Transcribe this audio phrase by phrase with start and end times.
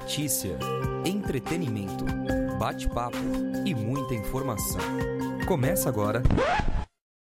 [0.00, 0.58] Notícia,
[1.04, 2.04] entretenimento,
[2.58, 3.16] bate-papo
[3.64, 4.80] e muita informação.
[5.46, 6.22] Começa agora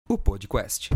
[0.07, 0.89] o Podcast.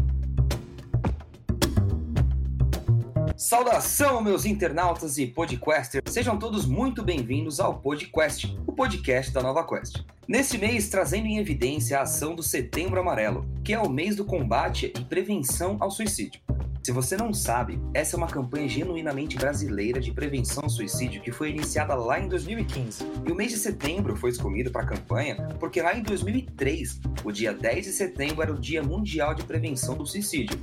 [3.36, 6.12] Saudação, meus internautas e podcasters!
[6.12, 10.04] Sejam todos muito bem-vindos ao Podcast, o podcast da Nova Quest.
[10.28, 14.26] Neste mês, trazendo em evidência a ação do Setembro Amarelo, que é o mês do
[14.26, 16.42] combate e prevenção ao suicídio.
[16.84, 21.32] Se você não sabe, essa é uma campanha genuinamente brasileira de prevenção ao suicídio que
[21.32, 23.06] foi iniciada lá em 2015.
[23.26, 27.32] E o mês de setembro foi escolhido para a campanha porque lá em 2003, o
[27.32, 30.60] dia 10 de setembro era o Dia Mundial de Prevenção do Suicídio.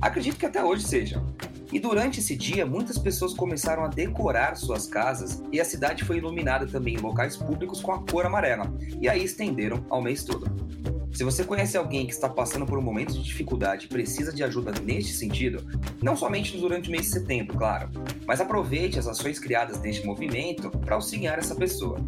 [0.00, 1.22] Acredito que até hoje seja.
[1.70, 6.16] E durante esse dia, muitas pessoas começaram a decorar suas casas e a cidade foi
[6.16, 8.72] iluminada também em locais públicos com a cor amarela.
[8.98, 10.71] E aí estenderam ao mês todo.
[11.12, 14.42] Se você conhece alguém que está passando por um momento de dificuldade e precisa de
[14.42, 15.64] ajuda neste sentido,
[16.02, 17.90] não somente durante o mês de setembro, claro,
[18.26, 21.98] mas aproveite as ações criadas neste movimento para auxiliar essa pessoa.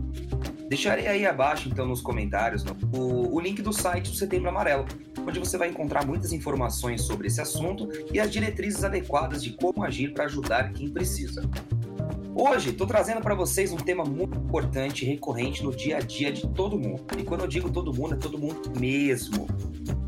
[0.69, 4.87] Deixarei aí abaixo, então, nos comentários, o, o link do site do Setembro Amarelo,
[5.27, 9.85] onde você vai encontrar muitas informações sobre esse assunto e as diretrizes adequadas de como
[9.85, 11.43] agir para ajudar quem precisa.
[12.37, 16.33] Hoje estou trazendo para vocês um tema muito importante e recorrente no dia a dia
[16.33, 17.07] de todo mundo.
[17.17, 19.47] E quando eu digo todo mundo, é todo mundo mesmo.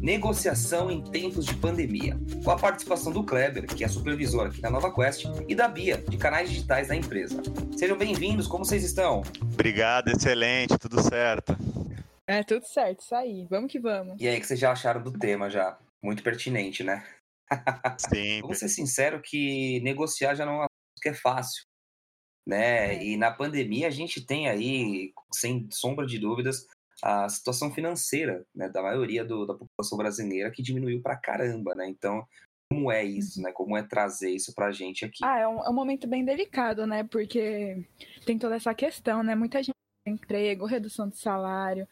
[0.01, 4.71] Negociação em tempos de pandemia, com a participação do Kleber, que é supervisor aqui na
[4.71, 7.41] Nova Quest, e da Bia, de canais digitais da empresa.
[7.77, 9.23] Sejam bem-vindos, como vocês estão?
[9.41, 11.57] Obrigado, excelente, tudo certo.
[12.27, 14.17] É, tudo certo, isso aí, vamos que vamos.
[14.21, 15.79] E aí, o que vocês já acharam do tema já?
[16.03, 17.05] Muito pertinente, né?
[17.99, 18.41] Sim.
[18.43, 21.66] vamos ser sinceros que negociar já não é uma coisa que é fácil
[22.47, 22.95] né?
[22.95, 23.05] É.
[23.05, 26.67] E na pandemia a gente tem aí, sem sombra de dúvidas,
[27.03, 31.87] a situação financeira né, da maioria do, da população brasileira que diminuiu pra caramba, né?
[31.89, 32.27] Então,
[32.71, 33.53] como é isso, né?
[33.53, 35.25] Como é trazer isso pra gente aqui?
[35.25, 37.05] Ah, é um, é um momento bem delicado, né?
[37.05, 37.85] Porque
[38.25, 39.35] tem toda essa questão, né?
[39.35, 39.75] Muita gente
[40.05, 41.87] tem emprego, redução de salário.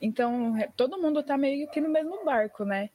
[0.00, 2.90] Então, todo mundo tá meio que no mesmo barco, né?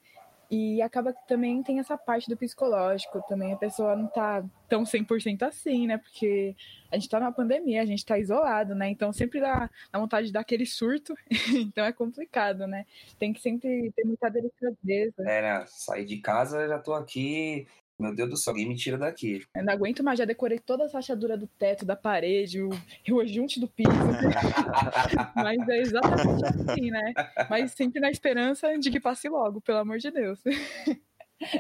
[0.52, 4.84] E acaba que também tem essa parte do psicológico, também a pessoa não tá tão
[4.84, 5.98] 100% assim, né?
[6.00, 6.56] Porque
[6.92, 8.90] a gente tá numa pandemia, a gente tá isolado, né?
[8.90, 11.14] Então sempre dá, dá vontade de dar aquele surto,
[11.56, 12.86] então é complicado, né?
[13.20, 15.22] Tem que sempre ter muita delicadeza.
[15.22, 15.66] É, né?
[15.68, 17.68] Sair de casa, já tô aqui
[18.00, 19.44] meu Deus do céu, alguém me tira daqui.
[19.56, 22.70] Eu não aguento mais, já decorei toda a rachadura do teto, da parede, o,
[23.12, 23.90] o ajunte do piso.
[25.36, 27.14] Mas é exatamente assim, né?
[27.50, 30.40] Mas sempre na esperança de que passe logo, pelo amor de Deus.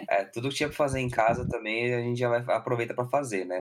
[0.09, 3.07] É, tudo que tinha pra fazer em casa também a gente já vai aproveita para
[3.07, 3.59] fazer, né?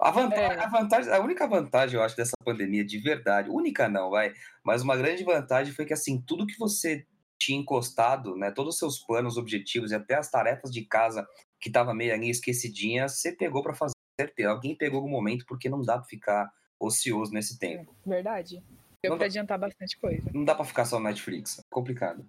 [0.00, 0.64] A vantagem, é.
[0.64, 4.82] a vantagem, a única vantagem, eu acho, dessa pandemia de verdade, única não, vai, mas
[4.82, 7.04] uma grande vantagem foi que, assim, tudo que você
[7.38, 11.26] tinha encostado, né, todos os seus planos, objetivos e até as tarefas de casa
[11.60, 14.50] que estava meio ali esquecidinha, você pegou para fazer certeza.
[14.50, 17.94] Alguém pegou algum momento porque não dá para ficar ocioso nesse tempo.
[18.04, 18.62] Verdade.
[19.02, 20.22] Deu pra adiantar bastante coisa.
[20.34, 21.60] Não dá pra ficar só no Netflix.
[21.60, 22.26] É complicado.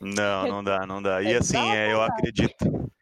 [0.00, 1.20] Não, não dá, não dá.
[1.22, 2.92] E é assim, é, eu acredito.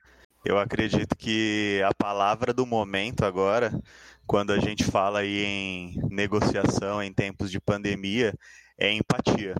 [0.44, 3.70] Eu acredito que a palavra do momento agora,
[4.26, 8.34] quando a gente fala aí em negociação em tempos de pandemia,
[8.82, 9.54] é empatia.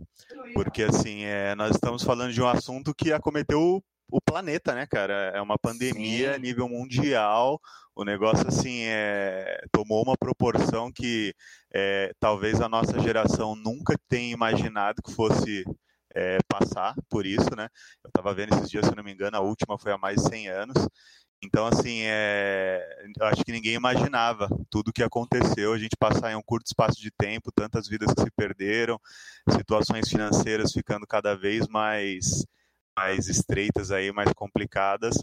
[0.52, 5.30] Porque assim, é, nós estamos falando de um assunto que acometeu o planeta, né, cara?
[5.34, 7.60] É uma pandemia a nível mundial.
[7.94, 11.34] O negócio, assim, é, tomou uma proporção que
[11.72, 15.64] é, talvez a nossa geração nunca tenha imaginado que fosse
[16.14, 17.68] é, passar por isso, né?
[18.04, 20.28] Eu estava vendo esses dias, se não me engano, a última foi há mais de
[20.28, 20.88] 100 anos.
[21.44, 22.80] Então, assim, é,
[23.22, 27.00] acho que ninguém imaginava tudo o que aconteceu, a gente passar em um curto espaço
[27.00, 28.98] de tempo, tantas vidas que se perderam,
[29.50, 32.44] situações financeiras ficando cada vez mais
[32.96, 35.16] mais estreitas aí, mais complicadas.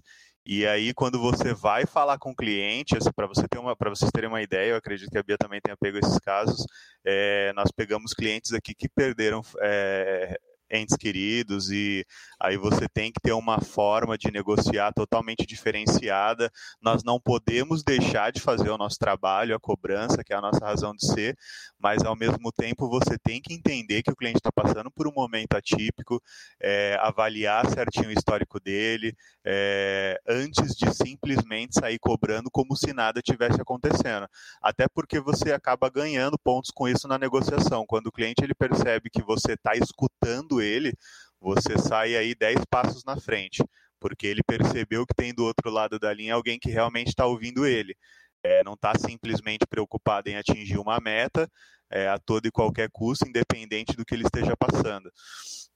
[0.46, 3.90] E aí, quando você vai falar com o cliente, assim, para você ter uma, para
[3.90, 6.66] vocês terem uma ideia, eu acredito que a Bia também tenha pego esses casos.
[7.06, 10.40] É, nós pegamos clientes aqui que perderam é,
[10.72, 12.06] entes queridos e
[12.40, 16.52] aí você tem que ter uma forma de negociar totalmente diferenciada.
[16.82, 20.64] Nós não podemos deixar de fazer o nosso trabalho, a cobrança, que é a nossa
[20.66, 21.38] razão de ser,
[21.78, 25.14] mas ao mesmo tempo você tem que entender que o cliente está passando por um
[25.14, 26.22] momento atípico,
[26.61, 29.16] é, avaliar certinho o histórico dele,
[29.46, 34.28] é, antes de simplesmente sair cobrando como se nada tivesse acontecendo.
[34.61, 37.85] Até porque você acaba ganhando pontos com isso na negociação.
[37.85, 40.94] Quando o cliente ele percebe que você está escutando ele,
[41.40, 43.64] você sai aí 10 passos na frente,
[44.00, 47.66] porque ele percebeu que tem do outro lado da linha alguém que realmente está ouvindo
[47.66, 47.96] ele.
[48.44, 51.50] É, não está simplesmente preocupado em atingir uma meta
[51.91, 55.11] é, a todo e qualquer custo, independente do que ele esteja passando.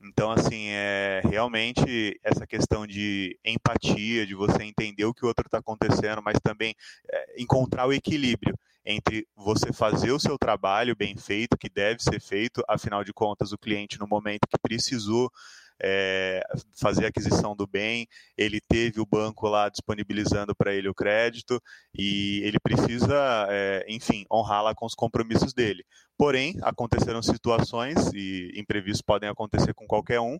[0.03, 5.45] Então, assim, é, realmente essa questão de empatia, de você entender o que o outro
[5.45, 6.75] está acontecendo, mas também
[7.09, 8.53] é, encontrar o equilíbrio
[8.85, 13.53] entre você fazer o seu trabalho bem feito, que deve ser feito, afinal de contas,
[13.53, 15.31] o cliente, no momento que precisou
[15.81, 16.41] é,
[16.79, 21.61] fazer a aquisição do bem, ele teve o banco lá disponibilizando para ele o crédito
[21.97, 25.83] e ele precisa, é, enfim, honrá-la com os compromissos dele.
[26.17, 30.37] Porém, aconteceram situações e imprevistos podem acontecer com qualquer um,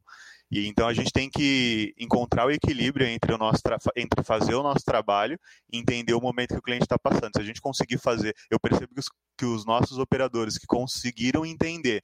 [0.51, 3.59] e então a gente tem que encontrar o equilíbrio entre, o nosso
[3.95, 5.39] entre fazer o nosso trabalho
[5.71, 7.31] e entender o momento que o cliente está passando.
[7.35, 9.09] Se a gente conseguir fazer, eu percebo que os,
[9.39, 12.03] que os nossos operadores que conseguiram entender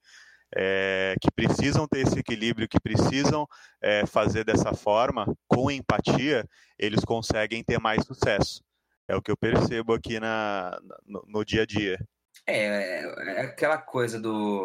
[0.55, 3.47] é, que precisam ter esse equilíbrio, que precisam
[3.81, 6.47] é, fazer dessa forma, com empatia,
[6.77, 8.61] eles conseguem ter mais sucesso.
[9.07, 11.97] É o que eu percebo aqui na, no, no dia a dia.
[12.45, 13.01] É,
[13.37, 14.63] é aquela coisa do,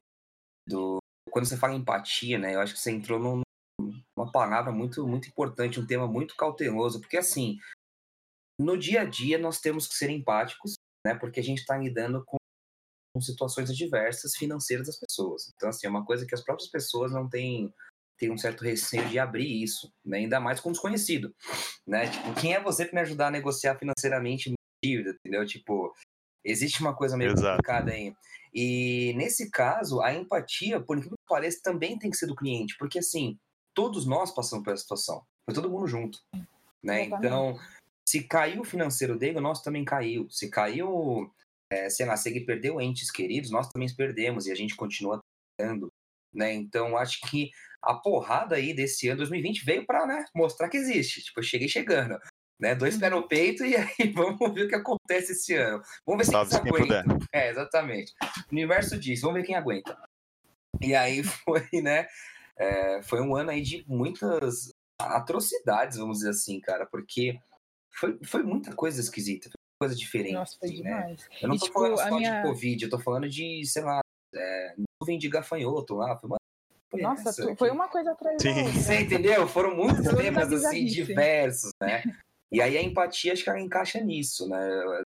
[0.67, 0.99] do.
[1.31, 2.55] Quando você fala empatia, né?
[2.55, 3.43] Eu acho que você entrou num,
[4.17, 7.59] numa palavra muito, muito importante, um tema muito cauteloso, porque assim,
[8.61, 10.75] no dia a dia nós temos que ser empáticos,
[11.07, 11.15] né?
[11.15, 12.37] Porque a gente está lidando com
[13.15, 15.53] com situações adversas financeiras das pessoas.
[15.55, 17.73] Então, assim, é uma coisa que as próprias pessoas não têm,
[18.19, 20.19] têm um certo receio de abrir isso, né?
[20.19, 21.33] ainda mais com desconhecido,
[21.87, 22.11] né?
[22.11, 24.53] Tipo, quem é você para me ajudar a negociar financeiramente
[24.85, 25.47] dívida, entendeu?
[25.47, 25.95] Tipo,
[26.45, 27.57] existe uma coisa meio Exato.
[27.57, 28.13] complicada aí.
[28.53, 32.77] E nesse caso, a empatia, por incrível que pareça, também tem que ser do cliente,
[32.79, 33.39] porque assim,
[33.73, 36.19] todos nós passamos por essa situação, foi todo mundo junto,
[36.83, 37.05] né?
[37.05, 37.59] Então,
[38.07, 40.29] se caiu o financeiro dele, o nosso também caiu.
[40.31, 41.33] Se caiu
[41.75, 45.19] é, sei lá, se ele perdeu entes queridos, nós também perdemos e a gente continua
[45.59, 45.89] tendo,
[46.33, 46.53] né?
[46.53, 47.51] Então, acho que
[47.83, 51.23] a porrada aí desse ano 2020 veio para né, mostrar que existe.
[51.23, 52.19] Tipo, eu cheguei chegando,
[52.61, 52.75] né?
[52.75, 53.29] Dois pés no uhum.
[53.29, 55.83] peito e aí vamos ver o que acontece esse ano.
[56.07, 57.05] Vamos ver se Salve aguenta.
[57.33, 58.13] É, exatamente.
[58.23, 60.01] O universo diz, vamos ver quem aguenta.
[60.81, 62.07] E aí foi, né?
[62.57, 67.37] É, foi um ano aí de muitas atrocidades, vamos dizer assim, cara, porque
[67.93, 69.51] foi, foi muita coisa esquisita
[69.85, 70.33] coisa diferente.
[70.33, 70.91] Nossa, foi assim, né?
[70.91, 71.21] demais.
[71.21, 71.37] Né?
[71.43, 72.43] Eu não e, tô tipo, falando só minha...
[72.43, 74.01] de Covid, eu tô falando de, sei lá,
[74.35, 76.17] é, nuvem de gafanhoto lá.
[76.19, 76.37] Foi uma
[76.95, 78.73] nossa, tu, foi uma coisa atrás da outra.
[78.73, 79.49] Você entendeu?
[79.49, 82.03] Foram muitos temas assim diversos, né?
[82.53, 84.57] E aí a empatia acho que ela encaixa nisso, né?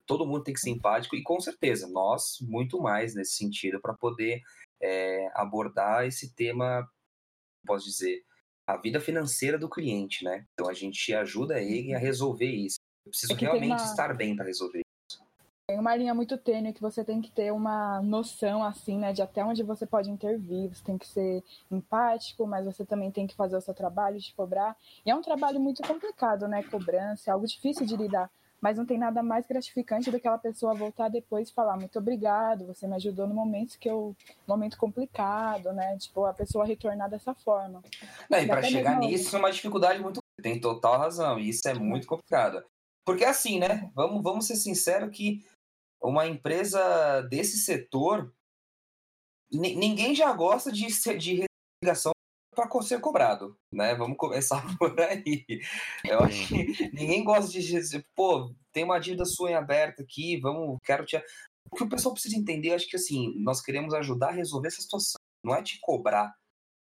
[0.07, 3.93] Todo mundo tem que ser empático e com certeza nós muito mais nesse sentido para
[3.93, 4.41] poder
[4.81, 6.89] é, abordar esse tema,
[7.63, 8.23] posso dizer,
[8.67, 10.43] a vida financeira do cliente, né?
[10.53, 12.77] Então a gente ajuda ele a resolver isso.
[13.05, 13.75] Eu preciso é realmente uma...
[13.83, 15.21] estar bem para resolver isso.
[15.67, 19.21] Tem uma linha muito tênue que você tem que ter uma noção, assim, né, de
[19.21, 20.69] até onde você pode intervir.
[20.69, 24.33] Você tem que ser empático, mas você também tem que fazer o seu trabalho de
[24.33, 24.75] cobrar.
[25.05, 26.63] E é um trabalho muito complicado, né?
[26.63, 28.29] Cobrança, é algo difícil de lidar.
[28.61, 31.99] Mas não tem nada mais gratificante do que aquela pessoa voltar depois e falar muito
[31.99, 34.15] obrigado, você me ajudou no momento que eu,
[34.47, 35.97] momento complicado, né?
[35.97, 37.83] Tipo, a pessoa retornar dessa forma.
[38.29, 41.73] Não, e para chegar nisso é uma dificuldade muito tem total razão, e isso é
[41.73, 42.63] muito complicado.
[43.05, 43.91] Porque assim, né?
[43.93, 45.45] Vamos, vamos ser sinceros que
[46.01, 48.33] uma empresa desse setor,
[49.51, 50.87] ninguém já gosta de,
[51.17, 51.45] de
[51.83, 52.11] ligação
[52.55, 53.93] para ser cobrado, né?
[53.95, 55.45] Vamos começar por aí.
[56.03, 60.39] Eu acho que ninguém gosta de dizer, pô, tem uma dívida sua em aberta aqui,
[60.39, 61.17] vamos, quero te.
[61.71, 64.81] O que o pessoal precisa entender, acho que assim, nós queremos ajudar a resolver essa
[64.81, 65.19] situação.
[65.43, 66.33] Não é te cobrar,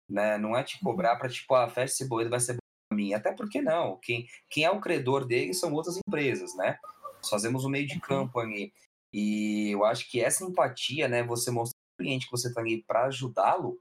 [0.08, 0.38] né?
[0.38, 2.56] Não é te cobrar para tipo, a festa boa vai ser
[2.92, 3.14] mim.
[3.14, 3.98] Até porque não.
[3.98, 6.78] Quem, quem é o credor dele são outras empresas, né?
[7.16, 8.00] Nós fazemos o meio de uhum.
[8.00, 8.72] campo ali.
[9.12, 11.22] E eu acho que essa empatia, né?
[11.22, 13.80] Você mostrar ao cliente que você está ali para ajudá-lo.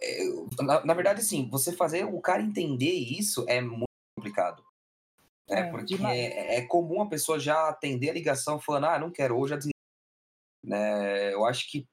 [0.00, 0.24] É,
[0.62, 4.64] na, na, verdade, sim, você fazer o cara entender isso é muito complicado.
[5.48, 5.60] Né?
[5.60, 9.38] É, porque é, é, comum a pessoa já atender a ligação falando, ah, não quero,
[9.38, 9.72] hoje já desliguei.
[10.64, 11.32] Né?
[11.32, 11.86] Eu acho que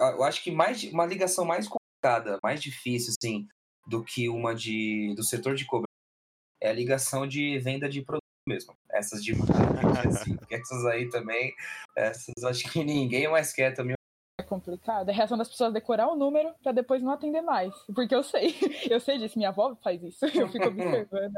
[0.00, 3.46] eu acho que mais uma ligação mais complicada, mais difícil, assim,
[3.86, 5.86] do que uma de do setor de cobrança
[6.60, 8.74] é a ligação de venda de produto mesmo.
[8.90, 9.32] Essas de
[10.08, 11.54] assim, essas aí também,
[11.96, 13.94] essas acho que ninguém mais quer também.
[14.38, 15.08] É complicado.
[15.08, 17.74] É a reação das pessoas decorar o número para depois não atender mais.
[17.94, 18.54] Porque eu sei,
[18.90, 19.38] eu sei disso.
[19.38, 20.24] Minha avó faz isso.
[20.36, 21.36] Eu fico observando.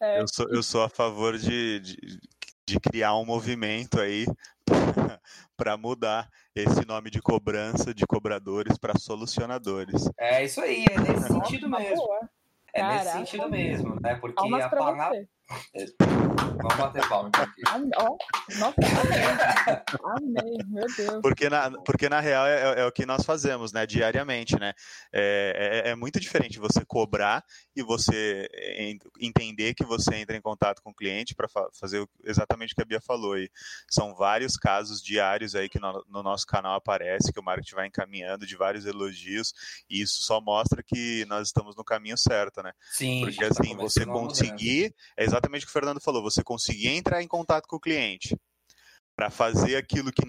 [0.00, 0.20] É.
[0.20, 2.20] Eu, sou, eu sou a favor de, de,
[2.68, 4.26] de criar um movimento aí
[5.56, 10.08] para mudar esse nome de cobrança de cobradores para solucionadores.
[10.18, 12.06] É isso aí, é nesse sentido mesmo.
[12.74, 12.98] É Caraca.
[12.98, 14.16] nesse sentido mesmo, né?
[14.16, 15.26] Porque a palavra.
[15.48, 17.62] Vamos bater palma aqui.
[18.58, 18.74] Nossa,
[20.04, 20.42] amei.
[20.42, 21.22] amei, meu Deus.
[21.22, 23.86] Porque na, porque na real é, é, é o que nós fazemos, né?
[23.86, 24.74] Diariamente, né?
[25.12, 28.48] É, é, é, muito diferente você cobrar e você
[29.20, 32.84] entender que você entra em contato com o cliente para fazer exatamente o que a
[32.86, 33.38] Bia falou.
[33.38, 33.50] E
[33.88, 37.86] são vários casos diários aí que no, no nosso canal aparece, que o marketing vai
[37.86, 39.54] encaminhando de vários elogios,
[39.88, 42.72] e isso só mostra que nós estamos no caminho certo, né?
[42.90, 43.20] Sim.
[43.20, 47.28] Porque assim, você conseguir, é exatamente o que o Fernando falou, você conseguir entrar em
[47.28, 48.36] contato com o cliente,
[49.16, 50.22] para fazer aquilo que,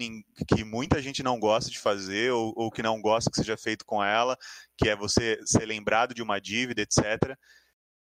[0.48, 3.84] que muita gente não gosta de fazer ou, ou que não gosta que seja feito
[3.84, 4.36] com ela,
[4.76, 7.36] que é você ser lembrado de uma dívida, etc.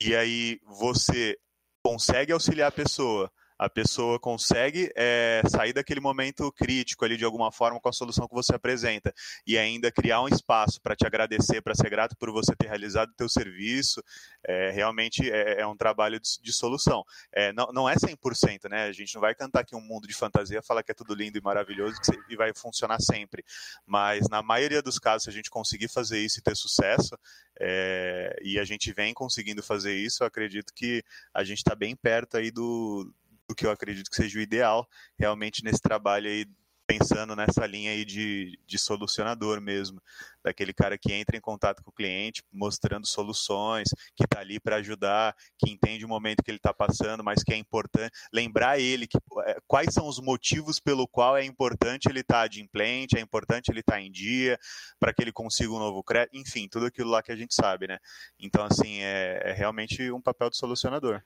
[0.02, 1.38] E aí você
[1.84, 7.52] consegue auxiliar a pessoa a pessoa consegue é, sair daquele momento crítico ali de alguma
[7.52, 9.14] forma com a solução que você apresenta
[9.46, 13.10] e ainda criar um espaço para te agradecer, para ser grato por você ter realizado
[13.10, 14.04] o teu serviço,
[14.44, 17.04] é, realmente é, é, um trabalho de, de solução.
[17.32, 18.84] É, não, não é 100%, né?
[18.84, 21.38] A gente não vai cantar aqui um mundo de fantasia, falar que é tudo lindo
[21.38, 21.98] e maravilhoso
[22.30, 23.44] e vai funcionar sempre.
[23.86, 27.18] Mas na maioria dos casos, se a gente conseguir fazer isso e ter sucesso,
[27.60, 31.96] é, e a gente vem conseguindo fazer isso, eu acredito que a gente está bem
[31.96, 33.12] perto aí do
[33.48, 34.88] do que eu acredito que seja o ideal
[35.18, 36.46] realmente nesse trabalho aí
[36.88, 40.02] pensando nessa linha aí de, de solucionador mesmo,
[40.42, 44.78] daquele cara que entra em contato com o cliente, mostrando soluções, que está ali para
[44.78, 49.06] ajudar, que entende o momento que ele está passando, mas que é importante lembrar ele
[49.06, 53.22] que, é, quais são os motivos pelo qual é importante ele estar tá adimplente, é
[53.22, 54.58] importante ele estar tá em dia,
[54.98, 57.88] para que ele consiga um novo crédito, enfim, tudo aquilo lá que a gente sabe,
[57.88, 58.00] né?
[58.40, 61.22] Então, assim, é, é realmente um papel de solucionador.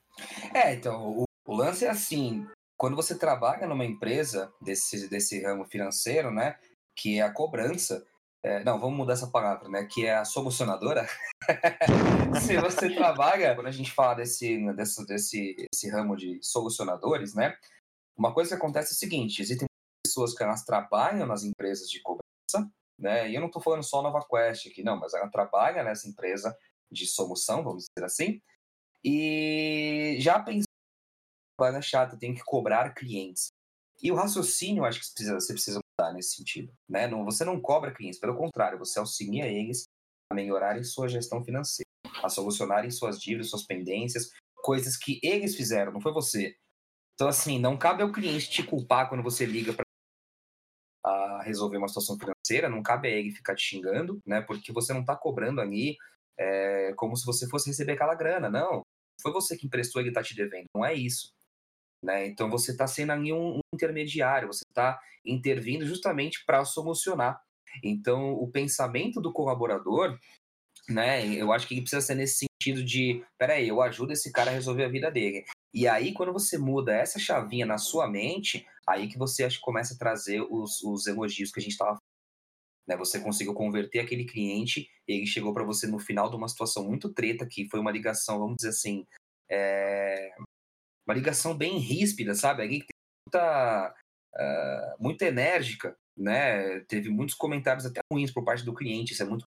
[0.55, 6.31] É, então, o lance é assim, quando você trabalha numa empresa desse, desse ramo financeiro,
[6.31, 6.57] né,
[6.95, 8.07] que é a cobrança,
[8.41, 11.05] é, não, vamos mudar essa palavra, né, que é a solucionadora.
[12.41, 17.53] Se você trabalha, quando a gente fala desse, desse, desse, desse ramo de solucionadores, né,
[18.17, 19.67] uma coisa que acontece é o seguinte, existem
[20.07, 24.01] pessoas que elas trabalham nas empresas de cobrança, né, e eu não estou falando só
[24.01, 26.57] Nova Quest aqui, não, mas ela trabalha nessa empresa
[26.89, 28.41] de solução, vamos dizer assim,
[29.03, 30.70] e já pensando
[31.61, 33.49] propaganda chata, tem que cobrar clientes.
[34.01, 36.73] E o raciocínio, acho que você precisa, você precisa mudar nesse sentido.
[36.89, 37.07] Né?
[37.07, 39.83] Não, você não cobra clientes, pelo contrário, você auxilia eles
[40.31, 41.87] a melhorarem sua gestão financeira,
[42.23, 44.31] a solucionarem suas dívidas, suas pendências,
[44.63, 46.55] coisas que eles fizeram, não foi você.
[47.13, 49.85] Então, assim, não cabe ao cliente te culpar quando você liga para
[51.43, 54.41] resolver uma situação financeira, não cabe a ele ficar te xingando, né?
[54.41, 55.97] Porque você não está cobrando ali
[56.37, 58.83] é, como se você fosse receber aquela grana, não.
[59.21, 61.31] Foi você que emprestou ele está te devendo, não é isso.
[62.03, 62.27] Né?
[62.27, 67.41] Então você está sendo ali um, um intermediário, você está intervindo justamente para solucionar.
[67.83, 70.17] Então o pensamento do colaborador,
[70.89, 74.51] né, eu acho que ele precisa ser nesse sentido de, peraí, eu ajudo esse cara
[74.51, 75.45] a resolver a vida dele.
[75.73, 79.93] E aí, quando você muda essa chavinha na sua mente, aí que você acho, começa
[79.93, 81.97] a trazer os, os elogios que a gente estava
[82.87, 86.83] né, você conseguiu converter aquele cliente, ele chegou para você no final de uma situação
[86.83, 89.05] muito treta, que foi uma ligação, vamos dizer assim,
[89.49, 90.33] é,
[91.11, 92.63] uma ligação bem ríspida, sabe?
[92.63, 92.95] Alguém que tem
[93.27, 93.95] muita,
[94.35, 96.79] uh, muito enérgica, né?
[96.81, 99.45] Teve muitos comentários até ruins por parte do cliente, isso é muito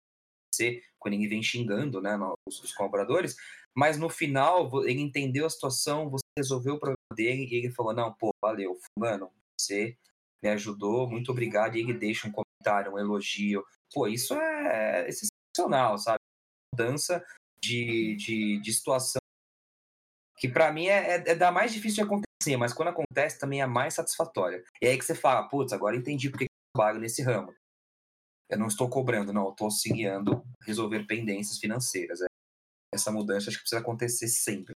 [0.99, 2.11] quando ele vem xingando, né,
[2.47, 3.35] os, os colaboradores,
[3.75, 7.93] mas no final ele entendeu a situação, você resolveu o problema dele e ele falou,
[7.93, 9.97] não, pô, valeu, fulano, você
[10.43, 15.09] me ajudou, muito obrigado, e ele deixa um comentário, um elogio, pô, isso é, é
[15.09, 16.19] excepcional, sabe?
[16.73, 17.25] Mudança
[17.63, 19.20] de, de, de situação
[20.41, 23.61] que para mim é, é, é da mais difícil de acontecer, mas quando acontece também
[23.61, 24.63] é mais satisfatória.
[24.81, 27.53] E aí que você fala, putz, agora entendi porque eu trabalho nesse ramo.
[28.49, 32.21] Eu não estou cobrando, não, eu estou auxiliando resolver pendências financeiras.
[32.21, 32.25] É,
[32.91, 34.73] essa mudança acho que precisa acontecer sempre.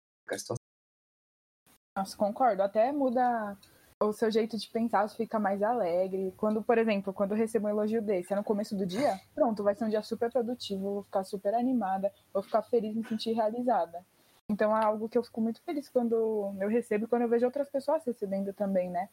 [1.97, 2.61] Nossa, concordo.
[2.61, 3.57] Até muda
[3.99, 6.31] o seu jeito de pensar, você fica mais alegre.
[6.37, 9.63] Quando, por exemplo, quando eu recebo um elogio desse, é no começo do dia, pronto,
[9.63, 13.33] vai ser um dia super produtivo, vou ficar super animada, vou ficar feliz, me sentir
[13.33, 14.05] realizada.
[14.49, 17.45] Então é algo que eu fico muito feliz quando eu recebo e quando eu vejo
[17.45, 19.09] outras pessoas recebendo também, né?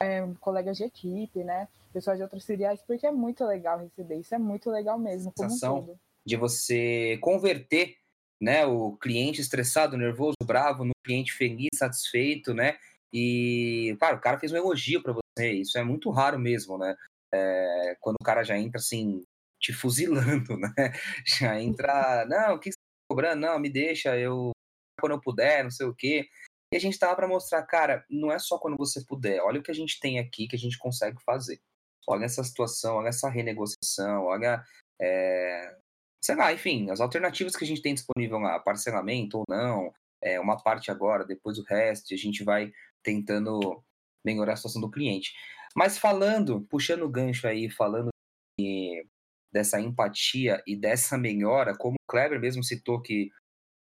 [0.00, 1.68] É, colegas de equipe, né?
[1.92, 4.16] Pessoas de outros filiais, porque é muito legal receber.
[4.16, 5.98] Isso é muito legal mesmo, como um todo.
[6.24, 7.96] De você converter
[8.40, 12.78] né, o cliente estressado, nervoso, bravo, no cliente feliz, satisfeito, né?
[13.12, 16.96] E, claro, o cara fez um elogio para você, isso é muito raro mesmo, né?
[17.34, 19.22] É, quando o cara já entra assim,
[19.60, 20.92] te fuzilando, né?
[21.38, 23.40] Já entra, não, o que você tá cobrando?
[23.40, 24.52] Não, me deixa, eu
[25.00, 26.28] quando eu puder, não sei o quê.
[26.72, 29.62] E a gente tava para mostrar, cara, não é só quando você puder, olha o
[29.62, 31.60] que a gente tem aqui que a gente consegue fazer.
[32.06, 34.62] Olha essa situação, olha essa renegociação, olha,
[35.00, 35.76] é,
[36.22, 39.92] sei lá, enfim, as alternativas que a gente tem disponível lá, parcelamento ou não,
[40.22, 43.82] é, uma parte agora, depois o resto, e a gente vai tentando
[44.24, 45.32] melhorar a situação do cliente.
[45.74, 48.10] Mas falando, puxando o gancho aí, falando
[48.58, 49.06] de,
[49.52, 53.30] dessa empatia e dessa melhora, como o Kleber mesmo citou que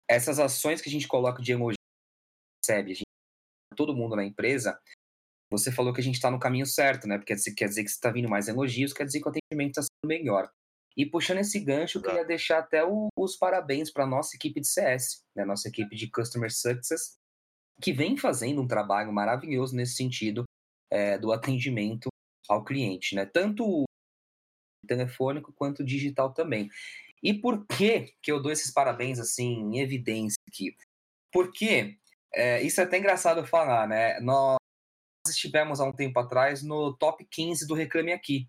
[0.10, 1.75] essas ações que a gente coloca de emoji,
[2.66, 3.04] recebe, a gente,
[3.75, 4.80] todo mundo na empresa,
[5.51, 7.18] você falou que a gente está no caminho certo, né?
[7.18, 10.08] Porque quer dizer que está vindo mais elogios, quer dizer que o atendimento está sendo
[10.08, 10.50] melhor.
[10.98, 14.60] E puxando esse gancho, eu queria deixar até o, os parabéns para a nossa equipe
[14.60, 15.46] de CS, né?
[15.46, 17.18] Nossa equipe de Customer Success,
[17.82, 20.44] que vem fazendo um trabalho maravilhoso nesse sentido
[20.92, 22.10] é, do atendimento
[22.48, 23.25] ao cliente, né?
[23.25, 23.84] Tanto
[24.88, 26.70] telefônico quanto digital também.
[27.21, 30.75] E por que que eu dou esses parabéns assim em evidência aqui?
[31.31, 31.97] Porque
[32.33, 34.19] é, isso é até engraçado falar, né?
[34.19, 34.57] Nós
[35.27, 38.47] estivemos há um tempo atrás no top 15 do Reclame Aqui.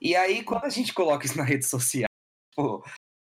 [0.00, 2.08] E aí, quando a gente coloca isso na rede social,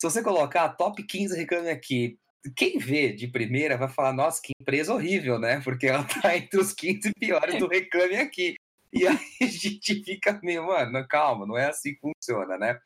[0.01, 2.19] se você colocar top 15 Reclame Aqui,
[2.57, 5.61] quem vê de primeira vai falar, nossa, que empresa horrível, né?
[5.63, 8.57] Porque ela tá entre os 15 piores do Reclame Aqui.
[8.93, 12.79] E aí a gente fica meio, mano, calma, não é assim que funciona, né?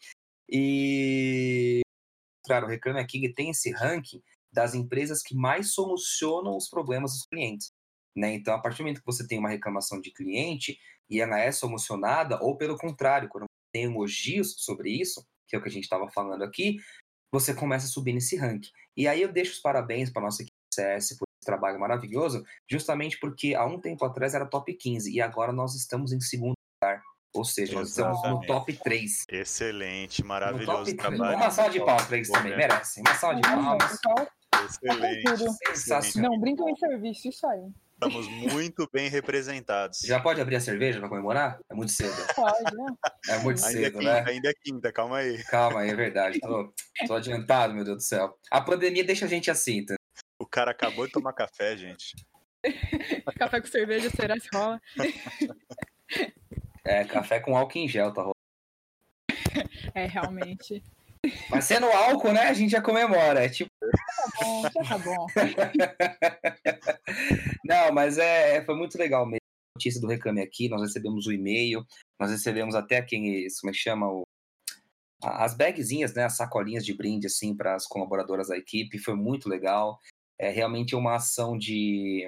[0.48, 1.80] E,
[2.44, 4.22] claro, o Reclame Aqui tem esse ranking
[4.52, 7.72] das empresas que mais solucionam os problemas dos clientes.
[8.16, 8.34] Né?
[8.34, 10.78] Então, a partir do momento que você tem uma reclamação de cliente
[11.10, 15.62] e ela é solucionada, ou pelo contrário, quando tem elogios sobre isso, que é o
[15.62, 16.78] que a gente estava falando aqui,
[17.30, 18.70] você começa a subir nesse ranking.
[18.96, 23.18] E aí eu deixo os parabéns para nossa equipe CS por esse trabalho maravilhoso, justamente
[23.18, 27.02] porque há um tempo atrás era top 15 e agora nós estamos em segundo lugar.
[27.36, 29.26] Ou seja, nós estamos no top 3.
[29.30, 31.36] Excelente, maravilhoso trabalho.
[31.36, 33.02] Uma salva de palmas para eles também, merecem.
[33.06, 33.98] Uma salva de palmas.
[34.64, 35.54] Excelente.
[35.74, 36.30] Sensacional.
[36.32, 37.60] Não brincam em serviço, isso aí.
[37.92, 40.00] Estamos muito bem representados.
[40.00, 41.58] Já pode abrir a cerveja para comemorar?
[41.70, 42.14] É muito cedo.
[42.34, 42.86] Pode, né?
[43.28, 44.24] É muito ainda cedo, é quinta, né?
[44.30, 45.42] Ainda é quinta, calma aí.
[45.44, 46.38] Calma aí, é verdade.
[46.40, 46.74] Tô,
[47.06, 48.38] tô adiantado, meu Deus do céu.
[48.50, 49.94] A pandemia deixa a gente assim, tá?
[50.38, 52.14] O cara acabou de tomar café, gente.
[53.38, 54.80] café com cerveja, será que rola?
[56.86, 58.36] É, café com álcool em gel, tá rolando.
[59.94, 60.82] É, realmente.
[61.50, 63.44] Mas sendo álcool, né, a gente já comemora.
[63.44, 63.70] É tipo.
[63.80, 65.26] Tá bom, já tá bom.
[67.64, 69.40] Não, mas é, foi muito legal mesmo.
[69.74, 71.84] A notícia do Reclame Aqui, nós recebemos o e-mail,
[72.20, 74.08] nós recebemos até quem, como é que chama?
[74.08, 74.22] O,
[75.22, 79.48] as bagzinhas, né, as sacolinhas de brinde, assim, para as colaboradoras da equipe, foi muito
[79.48, 79.98] legal.
[80.38, 82.26] É realmente uma ação de.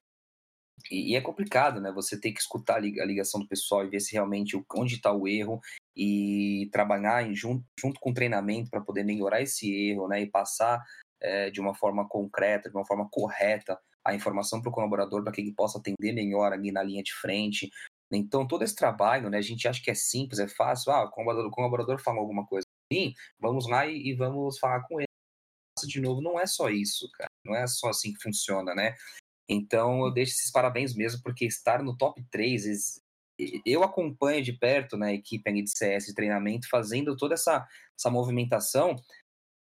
[0.90, 1.92] E, e é complicado, né?
[1.92, 5.26] Você tem que escutar a ligação do pessoal e ver se realmente onde está o
[5.28, 5.60] erro
[5.96, 10.22] e trabalhar junto, junto com o treinamento para poder melhorar esse erro, né?
[10.22, 10.82] E passar
[11.20, 15.32] é, de uma forma concreta, de uma forma correta a informação para o colaborador para
[15.32, 17.70] que ele possa atender melhor ali na linha de frente.
[18.10, 20.92] Então, todo esse trabalho, né, a gente acha que é simples, é fácil.
[20.92, 24.82] Ah, o colaborador, o colaborador falou alguma coisa assim, vamos lá e, e vamos falar
[24.88, 25.08] com ele.
[25.86, 27.28] De novo, não é só isso, cara.
[27.44, 28.94] Não é só assim que funciona, né?
[29.48, 33.00] Então, eu deixo esses parabéns mesmo, porque estar no top 3,
[33.64, 38.10] eu acompanho de perto né, a equipe de CS de treinamento, fazendo toda essa, essa
[38.10, 38.96] movimentação.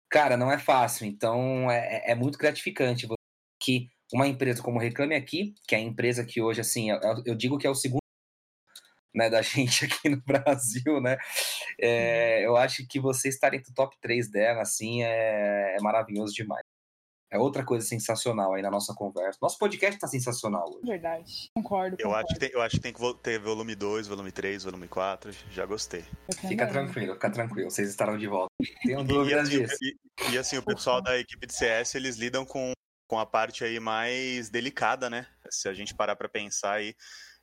[0.09, 3.07] Cara, não é fácil, então é, é muito gratificante
[3.61, 7.35] que uma empresa como Reclame Aqui, que é a empresa que hoje, assim, eu, eu
[7.35, 8.05] digo que é o segundo
[9.15, 11.17] né, da gente aqui no Brasil, né?
[11.81, 16.35] É, eu acho que você estar entre o top 3 dela, assim, é, é maravilhoso
[16.35, 16.64] demais.
[17.35, 19.41] É outra coisa sensacional aí na nossa conversa.
[19.43, 20.87] Nosso podcast tá sensacional hoje.
[20.87, 21.51] Verdade.
[21.53, 21.97] Concordo.
[21.99, 22.27] Eu, concordo.
[22.27, 25.33] Acho, que tem, eu acho que tem que ter volume 2, volume 3, volume 4.
[25.51, 26.05] Já gostei.
[26.47, 27.69] Fica tranquilo, fica tranquilo.
[27.69, 28.55] Vocês estarão de volta.
[28.85, 29.77] Tenho dúvidas e, disso.
[29.83, 29.97] E,
[30.31, 32.73] e, assim, o pessoal da equipe de CS, eles lidam com,
[33.09, 35.27] com a parte aí mais delicada, né?
[35.51, 36.95] Se a gente parar para pensar aí,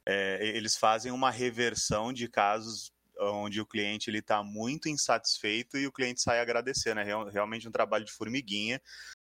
[0.07, 5.85] é, eles fazem uma reversão de casos onde o cliente ele está muito insatisfeito e
[5.85, 7.01] o cliente sai agradecendo.
[7.01, 8.81] É realmente um trabalho de formiguinha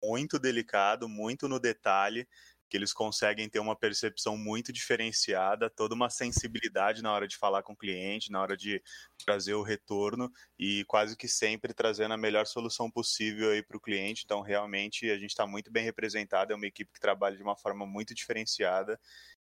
[0.02, 2.26] muito delicado, muito no detalhe,
[2.72, 7.62] que eles conseguem ter uma percepção muito diferenciada, toda uma sensibilidade na hora de falar
[7.62, 8.82] com o cliente, na hora de
[9.26, 13.80] trazer o retorno e quase que sempre trazendo a melhor solução possível aí para o
[13.80, 14.22] cliente.
[14.24, 17.58] Então, realmente, a gente está muito bem representado, é uma equipe que trabalha de uma
[17.58, 18.98] forma muito diferenciada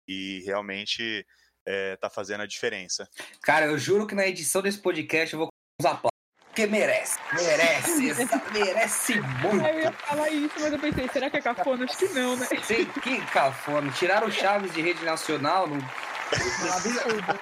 [0.06, 1.26] e realmente
[1.66, 3.10] está eh, é, fazendo a diferença.
[3.42, 5.48] Cara, eu juro que na edição desse podcast eu vou
[5.80, 6.00] usar
[6.56, 8.14] porque merece, merece,
[8.50, 9.66] merece muito.
[9.66, 11.84] Eu ia falar isso, mas eu pensei, será que é cafona?
[11.84, 12.46] Acho que não, né?
[12.62, 13.92] Sim, que cafona.
[13.92, 15.66] Tiraram o Chaves de rede nacional.
[15.68, 15.76] Não...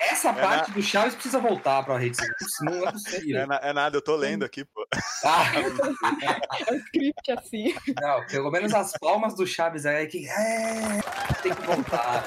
[0.00, 0.74] Essa é parte na...
[0.74, 2.81] do Chaves precisa voltar pra rede nacional.
[2.81, 3.53] Não é possível.
[3.53, 4.85] É, é, nada, eu tô lendo aqui, pô.
[5.24, 5.44] Ah.
[6.66, 7.74] É um script assim.
[8.00, 11.00] Não, pelo menos as palmas do Chaves aí que é,
[11.40, 12.24] tem que voltar.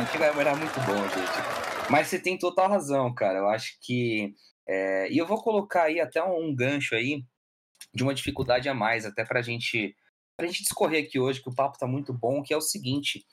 [0.00, 1.90] Antigo era muito bom, gente.
[1.90, 3.38] Mas você tem total razão, cara.
[3.38, 4.34] Eu acho que
[4.66, 7.24] é, e eu vou colocar aí até um, gancho aí
[7.92, 9.94] de uma dificuldade a mais, até para gente,
[10.40, 13.24] a gente discorrer aqui hoje, que o papo está muito bom, que é o seguinte,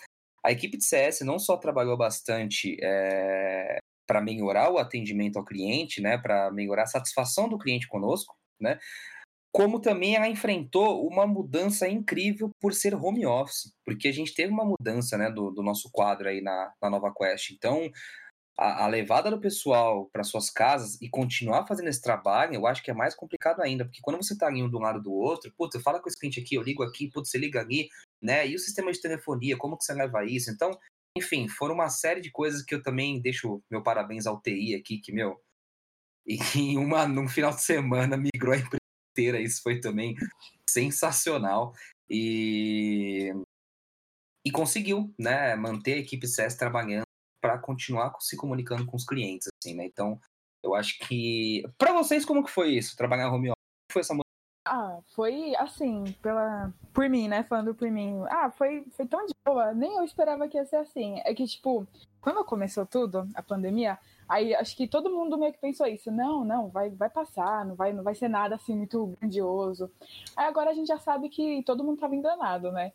[0.43, 6.01] a equipe de CS não só trabalhou bastante é, para melhorar o atendimento ao cliente,
[6.01, 8.79] né, para melhorar a satisfação do cliente conosco, né,
[9.51, 14.51] como também ela enfrentou uma mudança incrível por ser home office, porque a gente teve
[14.51, 17.51] uma mudança né, do, do nosso quadro aí na, na Nova Quest.
[17.51, 17.89] Então,
[18.60, 22.84] a, a levada do pessoal para suas casas e continuar fazendo esse trabalho, eu acho
[22.84, 25.52] que é mais complicado ainda, porque quando você está ali um do lado do outro,
[25.58, 27.88] putz, fala com esse cliente aqui, eu ligo aqui, putz, você liga ali,
[28.22, 28.45] né?
[28.45, 30.52] E o sistema de telefonia, como que você leva isso?
[30.52, 30.78] Então,
[31.17, 35.00] enfim, foram uma série de coisas que eu também deixo meu parabéns ao TI aqui,
[35.00, 35.41] que, meu,
[36.56, 38.82] em uma, num final de semana migrou a empresa
[39.13, 40.15] inteira, isso foi também
[40.69, 41.74] sensacional.
[42.10, 43.32] E,
[44.45, 47.09] e conseguiu, né, manter a equipe CS trabalhando
[47.41, 49.86] para continuar se comunicando com os clientes, assim, né?
[49.86, 50.19] Então,
[50.63, 53.56] eu acho que para vocês como que foi isso, trabalhar home office?
[53.89, 54.13] Como foi essa
[54.71, 58.21] ah, foi assim, pela por mim, né, falando por mim.
[58.30, 61.19] Ah, foi foi tão de boa, nem eu esperava que ia ser assim.
[61.25, 61.88] É que tipo,
[62.21, 63.97] quando começou tudo, a pandemia,
[64.28, 66.12] aí acho que todo mundo meio que pensou isso.
[66.12, 69.91] Não, não, vai vai passar, não vai não vai ser nada assim muito grandioso.
[70.38, 72.91] Aí agora a gente já sabe que todo mundo tava enganado, né?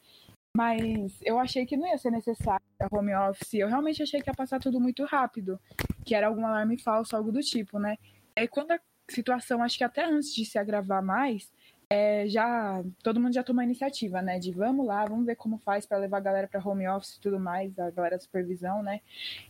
[0.56, 3.54] Mas eu achei que não ia ser necessário a home office.
[3.54, 5.58] Eu realmente achei que ia passar tudo muito rápido,
[6.04, 7.98] que era algum alarme falso, algo do tipo, né?
[8.36, 11.52] E quando a situação, acho que até antes de se agravar mais,
[11.90, 14.38] é, já todo mundo já tomou a iniciativa, né?
[14.38, 17.20] De vamos lá, vamos ver como faz para levar a galera para home office e
[17.20, 19.00] tudo mais, a galera da supervisão, né?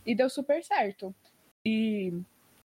[0.05, 1.13] E deu super certo.
[1.63, 2.13] E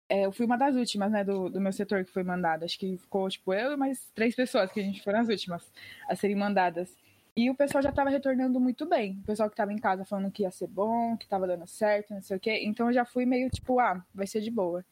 [0.10, 2.66] é, eu fui uma das últimas, né, do, do meu setor que foi mandada.
[2.66, 5.72] Acho que ficou, tipo, eu e mais três pessoas que a gente foram as últimas
[6.08, 6.96] a serem mandadas.
[7.38, 9.20] E o pessoal já estava retornando muito bem.
[9.24, 12.14] O pessoal que estava em casa falando que ia ser bom, que estava dando certo,
[12.14, 12.62] não sei o quê.
[12.64, 14.86] Então eu já fui meio tipo, ah, vai ser de boa.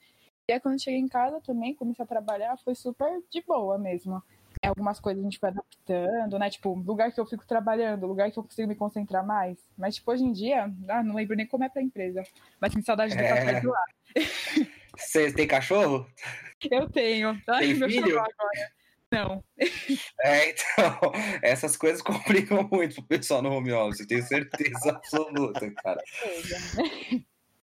[0.50, 4.22] E aí quando cheguei em casa também, comecei a trabalhar, foi super de boa mesmo.
[4.62, 6.50] É, algumas coisas a gente vai adaptando, né?
[6.50, 9.58] Tipo, lugar que eu fico trabalhando, lugar que eu consigo me concentrar mais.
[9.78, 12.24] Mas, tipo, hoje em dia, ah, não lembro nem como é pra empresa.
[12.60, 13.28] Mas tenho saudade do é...
[13.28, 13.86] café do lá.
[14.98, 16.06] Você tem cachorro?
[16.70, 17.42] Eu tenho.
[17.48, 18.20] Ai, tem filho?
[18.20, 18.83] Agora.
[19.14, 19.44] Não.
[20.24, 21.12] É, então,
[21.44, 26.04] essas coisas complicam muito pro pessoal no home office, tenho certeza absoluta, cara.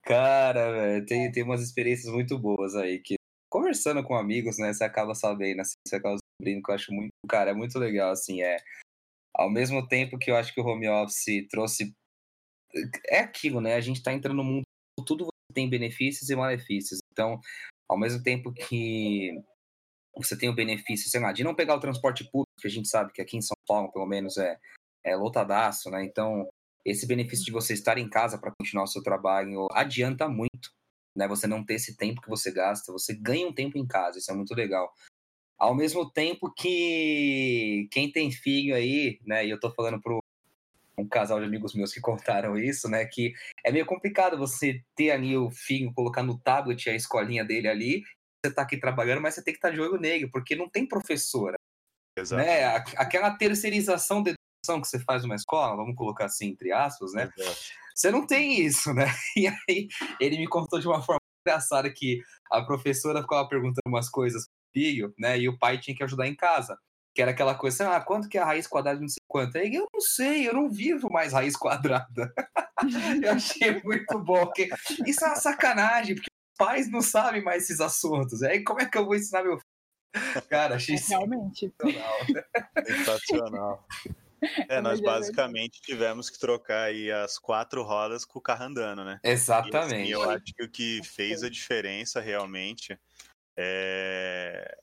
[0.03, 3.17] Cara, velho, tem, tem umas experiências muito boas aí, que
[3.51, 7.11] conversando com amigos, né, você acaba sabendo, assim, você acaba descobrindo que eu acho muito,
[7.29, 8.57] cara, é muito legal, assim, é,
[9.35, 11.93] ao mesmo tempo que eu acho que o home office trouxe,
[13.09, 14.63] é aquilo, né, a gente tá entrando no mundo,
[15.05, 17.41] tudo tem benefícios e malefícios, então,
[17.89, 19.33] ao mesmo tempo que
[20.17, 22.89] você tem o benefício, sei lá, de não pegar o transporte público, que a gente
[22.89, 24.59] sabe que aqui em São Paulo, pelo menos, é,
[25.05, 26.05] é lotadaço, né?
[26.05, 26.49] Então,
[26.85, 30.71] esse benefício de você estar em casa para continuar o seu trabalho adianta muito,
[31.17, 31.29] né?
[31.29, 34.31] Você não ter esse tempo que você gasta, você ganha um tempo em casa, isso
[34.31, 34.93] é muito legal.
[35.59, 39.47] Ao mesmo tempo que quem tem filho aí, né?
[39.47, 40.21] E eu tô falando pro
[40.99, 43.05] um casal de amigos meus que contaram isso, né?
[43.07, 43.33] Que
[43.65, 48.03] é meio complicado você ter ali o filho, colocar no tablet a escolinha dele ali
[48.43, 50.69] você está aqui trabalhando, mas você tem que estar tá de olho nele, porque não
[50.69, 51.57] tem professora.
[52.17, 52.43] Exato.
[52.43, 52.65] Né?
[52.97, 57.31] Aquela terceirização da educação que você faz numa escola, vamos colocar assim, entre aspas, né?
[57.37, 57.61] Exato.
[57.95, 59.07] Você não tem isso, né?
[59.37, 64.09] E aí ele me contou de uma forma engraçada que a professora ficava perguntando umas
[64.09, 65.39] coisas pro filho, né?
[65.39, 66.79] E o pai tinha que ajudar em casa.
[67.13, 69.59] Que era aquela coisa assim, ah, quanto que é a raiz quadrada não sei quanto?
[69.59, 72.33] Aí eu não sei, eu não vivo mais raiz quadrada.
[73.25, 74.71] eu achei muito bom, porque
[75.05, 76.30] isso é uma sacanagem, porque
[76.61, 78.43] pais não sabem mais esses assuntos.
[78.43, 80.47] Aí como é que eu vou ensinar meu filho?
[80.51, 81.73] Cara, achei é, Realmente.
[81.81, 82.27] sensacional.
[82.87, 83.89] sensacional.
[84.69, 89.21] É, nós basicamente tivemos que trocar aí as quatro rodas com o carro andando, né?
[89.23, 90.11] Exatamente.
[90.11, 92.99] E, assim, eu acho que o que fez a diferença realmente
[93.57, 94.79] é...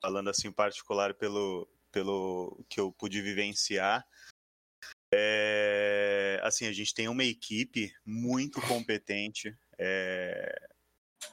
[0.00, 4.06] falando assim em particular pelo, pelo que eu pude vivenciar,
[5.12, 6.40] é...
[6.42, 10.71] assim, a gente tem uma equipe muito competente, é...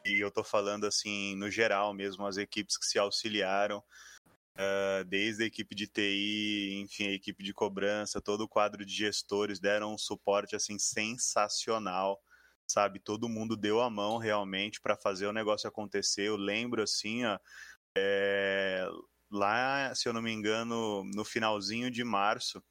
[0.05, 5.43] E eu tô falando assim, no geral mesmo, as equipes que se auxiliaram, uh, desde
[5.43, 9.93] a equipe de TI, enfim, a equipe de cobrança, todo o quadro de gestores deram
[9.93, 12.21] um suporte assim sensacional,
[12.67, 12.99] sabe?
[12.99, 16.23] Todo mundo deu a mão realmente para fazer o negócio acontecer.
[16.23, 17.39] Eu lembro assim, ó,
[17.97, 18.87] é,
[19.31, 22.63] lá, se eu não me engano, no finalzinho de março,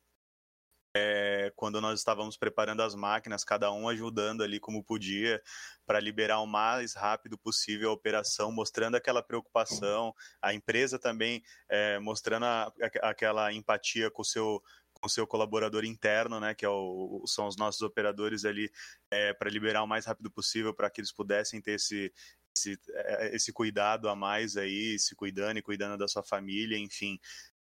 [0.95, 5.43] é, quando nós estávamos preparando as máquinas, cada um ajudando ali como podia,
[5.87, 11.99] para liberar o mais rápido possível a operação, mostrando aquela preocupação, a empresa também é,
[11.99, 12.73] mostrando a,
[13.03, 14.63] a, aquela empatia com o seu
[15.01, 18.69] com seu colaborador interno, né, que é o, são os nossos operadores ali,
[19.11, 22.13] é, para liberar o mais rápido possível, para que eles pudessem ter esse,
[22.57, 27.19] esse, é, esse cuidado a mais aí, se cuidando e cuidando da sua família, enfim,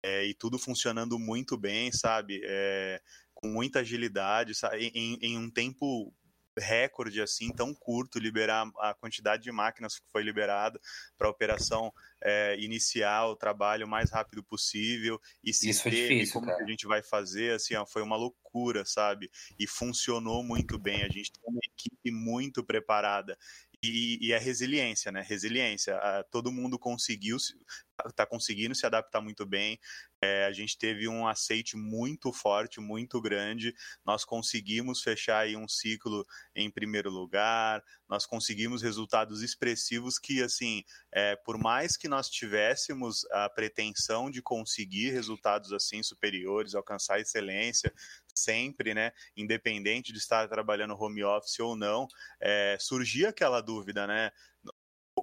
[0.05, 2.43] é, e tudo funcionando muito bem, sabe?
[2.45, 3.01] É,
[3.33, 4.93] com muita agilidade, sabe?
[4.95, 6.12] Em, em, um tempo
[6.57, 10.79] recorde assim tão curto liberar a quantidade de máquinas que foi liberada
[11.19, 15.90] para a operação é, iniciar o trabalho o mais rápido possível e se Isso ter,
[15.90, 20.79] difícil, como a gente vai fazer assim ó, foi uma loucura sabe e funcionou muito
[20.79, 23.37] bem a gente tem uma equipe muito preparada
[23.90, 25.23] e, e a resiliência, né?
[25.23, 25.99] Resiliência.
[26.31, 27.37] todo mundo conseguiu,
[28.07, 29.79] está conseguindo se adaptar muito bem.
[30.23, 33.75] É, a gente teve um aceite muito forte, muito grande.
[34.05, 37.83] Nós conseguimos fechar aí um ciclo em primeiro lugar.
[38.09, 44.40] Nós conseguimos resultados expressivos que, assim, é, por mais que nós tivéssemos a pretensão de
[44.40, 47.92] conseguir resultados assim superiores, alcançar excelência,
[48.35, 52.07] sempre, né, independente de estar trabalhando home office ou não,
[52.40, 54.31] é, surgia aquela dúvida, né?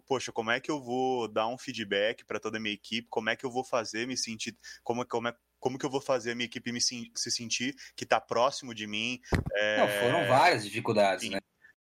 [0.07, 3.07] Poxa, como é que eu vou dar um feedback para toda a minha equipe?
[3.09, 4.57] Como é que eu vou fazer me sentir?
[4.83, 8.05] Como, como é, como que eu vou fazer a minha equipe me se sentir que
[8.05, 9.19] está próximo de mim?
[9.53, 9.77] É...
[9.77, 11.31] Não, foram várias dificuldades, Sim.
[11.35, 11.39] né?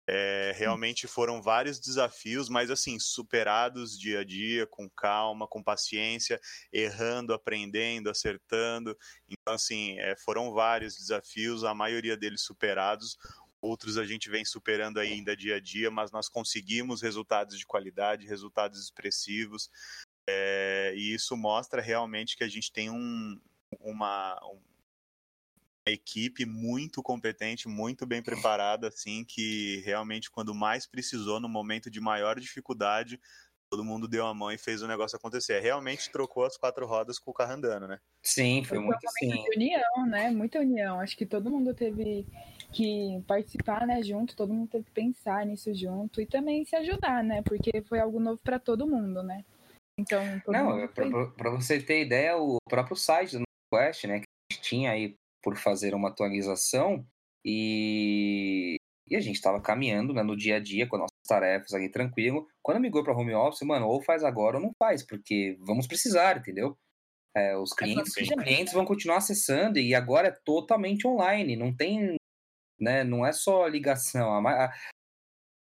[0.06, 6.40] É, realmente foram vários desafios, mas assim, superados dia a dia, com calma, com paciência,
[6.72, 8.98] errando, aprendendo, acertando.
[9.30, 13.18] Então, assim, é, foram vários desafios, a maioria deles superados.
[13.62, 18.28] Outros a gente vem superando ainda dia a dia, mas nós conseguimos resultados de qualidade,
[18.28, 19.70] resultados expressivos.
[20.28, 23.40] É, e isso mostra realmente que a gente tem um,
[23.80, 24.38] uma,
[25.92, 32.00] equipe muito competente, muito bem preparada, assim, que realmente quando mais precisou, no momento de
[32.00, 33.20] maior dificuldade,
[33.70, 35.60] todo mundo deu a mão e fez o negócio acontecer.
[35.60, 38.00] Realmente trocou as quatro rodas com o carro andando, né?
[38.24, 39.28] Sim, foi, foi muito assim.
[39.28, 40.30] Muita união, né?
[40.30, 41.00] Muita união.
[41.00, 42.26] Acho que todo mundo teve
[42.72, 47.24] que participar, né, junto, todo mundo teve que pensar nisso junto e também se ajudar,
[47.24, 47.42] né?
[47.44, 49.46] Porque foi algo novo para todo mundo, né?
[50.00, 50.88] Então, Não,
[51.36, 55.16] para você ter ideia, o próprio site do Quest, né, que a gente tinha aí
[55.44, 57.06] por fazer uma atualização
[57.46, 58.78] e,
[59.08, 61.90] e a gente estava caminhando né, no dia a dia com as nossas tarefas ali
[61.90, 62.48] tranquilo.
[62.62, 66.38] Quando migrou para home office, mano, ou faz agora ou não faz, porque vamos precisar,
[66.38, 66.78] entendeu?
[67.36, 72.16] É, os clientes, os clientes vão continuar acessando e agora é totalmente online, não tem,
[72.80, 74.48] né, não é só ligação.
[74.48, 74.74] A, a,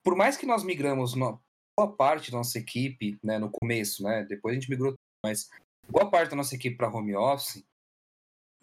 [0.05, 1.43] por mais que nós migramos no,
[1.77, 5.49] boa parte da nossa equipe, né, no começo, né, depois a gente migrou, mas
[5.89, 7.65] boa parte da nossa equipe para home office,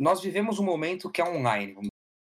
[0.02, 1.76] nós vivemos um momento que é online,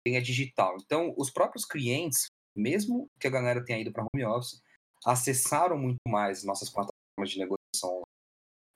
[0.06, 0.76] é digital.
[0.80, 4.62] Então, os próprios clientes, mesmo que a galera tenha ido para home office,
[5.04, 8.02] acessaram muito mais nossas plataformas de negociação.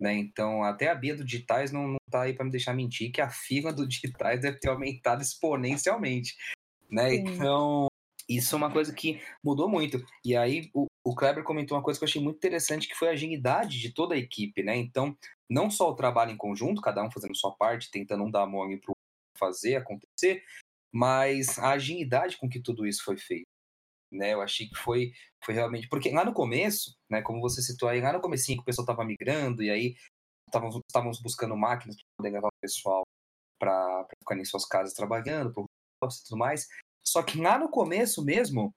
[0.01, 0.15] Né?
[0.15, 3.31] Então, até a Bia do Digitais não, está aí para me deixar mentir que a
[3.31, 6.37] fila do Digitais deve ter aumentado exponencialmente.
[6.91, 7.15] Né?
[7.15, 7.87] Então,
[8.29, 10.05] isso é uma coisa que mudou muito.
[10.25, 13.09] E aí, o, o Kleber comentou uma coisa que eu achei muito interessante, que foi
[13.09, 14.63] a agilidade de toda a equipe.
[14.63, 14.77] Né?
[14.77, 15.17] Então,
[15.49, 18.69] não só o trabalho em conjunto, cada um fazendo sua parte, tentando um dar mão
[18.79, 18.95] para
[19.39, 20.45] fazer acontecer,
[20.93, 23.47] mas a agilidade com que tudo isso foi feito.
[24.11, 25.13] Né, eu achei que foi,
[25.45, 25.89] foi realmente.
[25.89, 28.85] Porque lá no começo, né, como você citou aí, lá no comecinho que o pessoal
[28.85, 29.97] estava migrando, e aí
[30.47, 33.03] estávamos buscando máquinas para poder levar o pessoal
[33.59, 36.67] para ficar em suas casas trabalhando, por e tudo mais.
[37.07, 38.73] Só que lá no começo mesmo,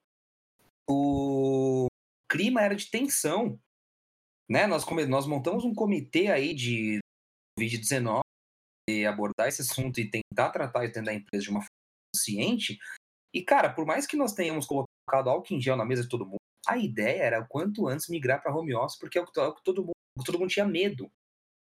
[0.89, 1.87] o
[2.31, 3.59] clima era de tensão
[4.51, 4.67] né?
[4.67, 6.99] Nós, nós montamos um comitê aí de
[7.57, 8.19] Covid-19
[8.89, 11.69] e abordar esse assunto e tentar tratar isso dentro da empresa de uma forma
[12.13, 12.77] consciente.
[13.33, 16.25] E, cara, por mais que nós tenhamos colocado álcool em gel na mesa de todo
[16.25, 19.63] mundo, a ideia era o quanto antes migrar para home office, porque é o que
[19.63, 21.09] todo mundo, todo mundo tinha medo.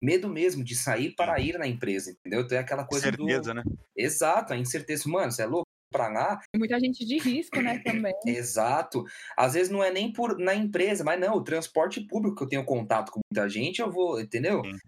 [0.02, 2.40] Medo mesmo de sair para ir na empresa, entendeu?
[2.40, 3.54] Então é aquela coisa Certeza, do...
[3.54, 3.62] né?
[3.94, 5.07] Exato, a incerteza.
[5.11, 5.67] Mano, você é louco?
[5.90, 6.40] Para lá.
[6.57, 8.14] muita gente de risco, né, também.
[8.27, 9.05] Exato.
[9.37, 12.48] Às vezes não é nem por na empresa, mas não, o transporte público que eu
[12.48, 14.62] tenho contato com muita gente, eu vou, entendeu?
[14.64, 14.79] Sim.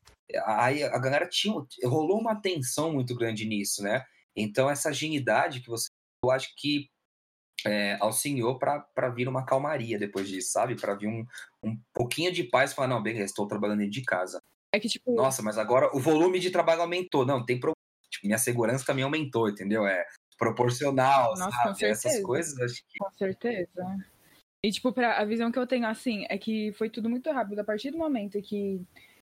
[0.47, 4.05] Aí a galera tinha, rolou uma tensão muito grande nisso, né?
[4.37, 5.89] Então essa agilidade que você,
[6.25, 6.89] eu acho que
[7.67, 10.77] é, auxiliou para vir uma calmaria depois disso, sabe?
[10.77, 11.27] Para vir um,
[11.63, 14.41] um pouquinho de paz e falar, não, beleza, estou trabalhando dentro de casa.
[14.73, 15.15] É que, tipo...
[15.15, 17.27] Nossa, mas agora o volume de trabalho aumentou.
[17.27, 17.75] Não, tem problema.
[18.09, 19.87] Tipo, minha segurança também aumentou, entendeu?
[19.87, 20.07] É,
[20.41, 21.85] proporcional, Nossa, sabe?
[21.85, 22.99] Essas coisas, acho que.
[22.99, 23.85] Com certeza.
[24.63, 27.61] E, tipo, pra, a visão que eu tenho, assim, é que foi tudo muito rápido.
[27.61, 28.81] A partir do momento que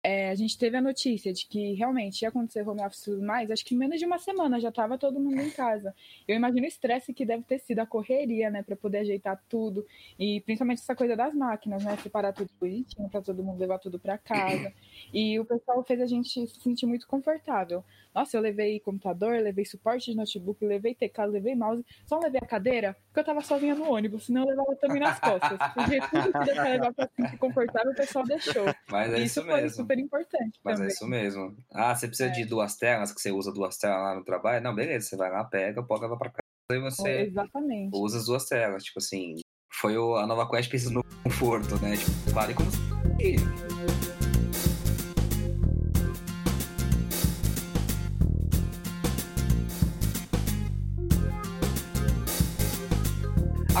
[0.02, 3.22] é, a gente teve a notícia de que realmente ia acontecer home office e tudo
[3.22, 5.94] mais, acho que em menos de uma semana já estava todo mundo em casa.
[6.26, 9.84] Eu imagino o estresse que deve ter sido a correria, né, para poder ajeitar tudo.
[10.18, 13.98] E principalmente essa coisa das máquinas, né, separar tudo bonitinho para todo mundo levar tudo
[13.98, 14.72] para casa.
[15.12, 17.84] E o pessoal fez a gente se sentir muito confortável.
[18.14, 21.84] Nossa, eu levei computador, levei suporte de notebook, levei teclado, levei mouse.
[22.06, 25.00] Só não levei a cadeira, porque eu tava sozinha no ônibus, senão eu levava também
[25.00, 25.58] nas costas.
[25.74, 28.64] Porque tudo que deu pra levar pra se confortável, o pessoal deixou.
[28.90, 29.60] Mas é isso, isso mesmo.
[29.60, 30.60] foi super importante.
[30.64, 30.88] Mas é também.
[30.88, 31.56] é isso mesmo.
[31.72, 32.32] Ah, você precisa é.
[32.32, 34.62] de duas telas, que você usa duas telas lá no trabalho?
[34.62, 36.40] Não, beleza, você vai lá, pega, pode levar pra casa
[36.72, 37.90] e você Exatamente.
[37.96, 38.84] usa as duas telas.
[38.84, 39.36] Tipo assim,
[39.72, 41.96] foi o, a nova Quest pensando no conforto, né?
[41.96, 42.70] Tipo, vale como.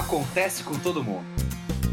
[0.00, 1.26] Acontece com todo mundo.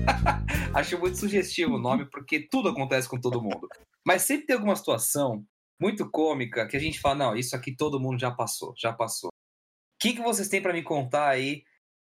[0.74, 3.68] Acho muito sugestivo o nome, porque tudo acontece com todo mundo.
[4.06, 5.46] Mas sempre tem alguma situação
[5.80, 9.28] muito cômica que a gente fala, não, isso aqui todo mundo já passou, já passou.
[9.28, 11.64] O que, que vocês têm para me contar aí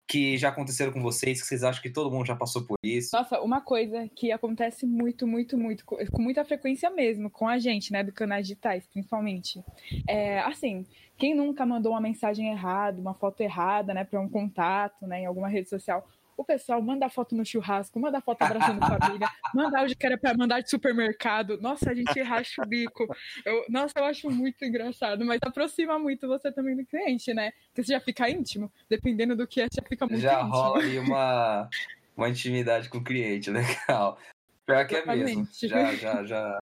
[0.08, 3.16] que já aconteceram com vocês, que vocês acham que todo mundo já passou por isso?
[3.16, 7.92] Nossa, uma coisa que acontece muito, muito, muito, com muita frequência mesmo, com a gente,
[7.92, 9.64] né, do canais digitais, principalmente.
[10.08, 10.86] É, assim,
[11.18, 15.26] quem nunca mandou uma mensagem errada, uma foto errada, né, para um contato, né, em
[15.26, 16.08] alguma rede social?
[16.38, 20.34] O pessoal manda foto no churrasco, manda foto abraçando família, manda áudio que era pra
[20.34, 21.60] mandar de supermercado.
[21.62, 23.06] Nossa, a gente racha o bico.
[23.46, 27.52] Eu, nossa, eu acho muito engraçado, mas aproxima muito você também do cliente, né?
[27.68, 30.54] Porque você já fica íntimo, dependendo do que é, já fica muito já íntimo.
[30.54, 31.70] Já rola aí uma,
[32.16, 34.18] uma intimidade com o cliente, legal.
[34.66, 35.48] Pior que é mesmo.
[35.62, 36.60] Já, já, já,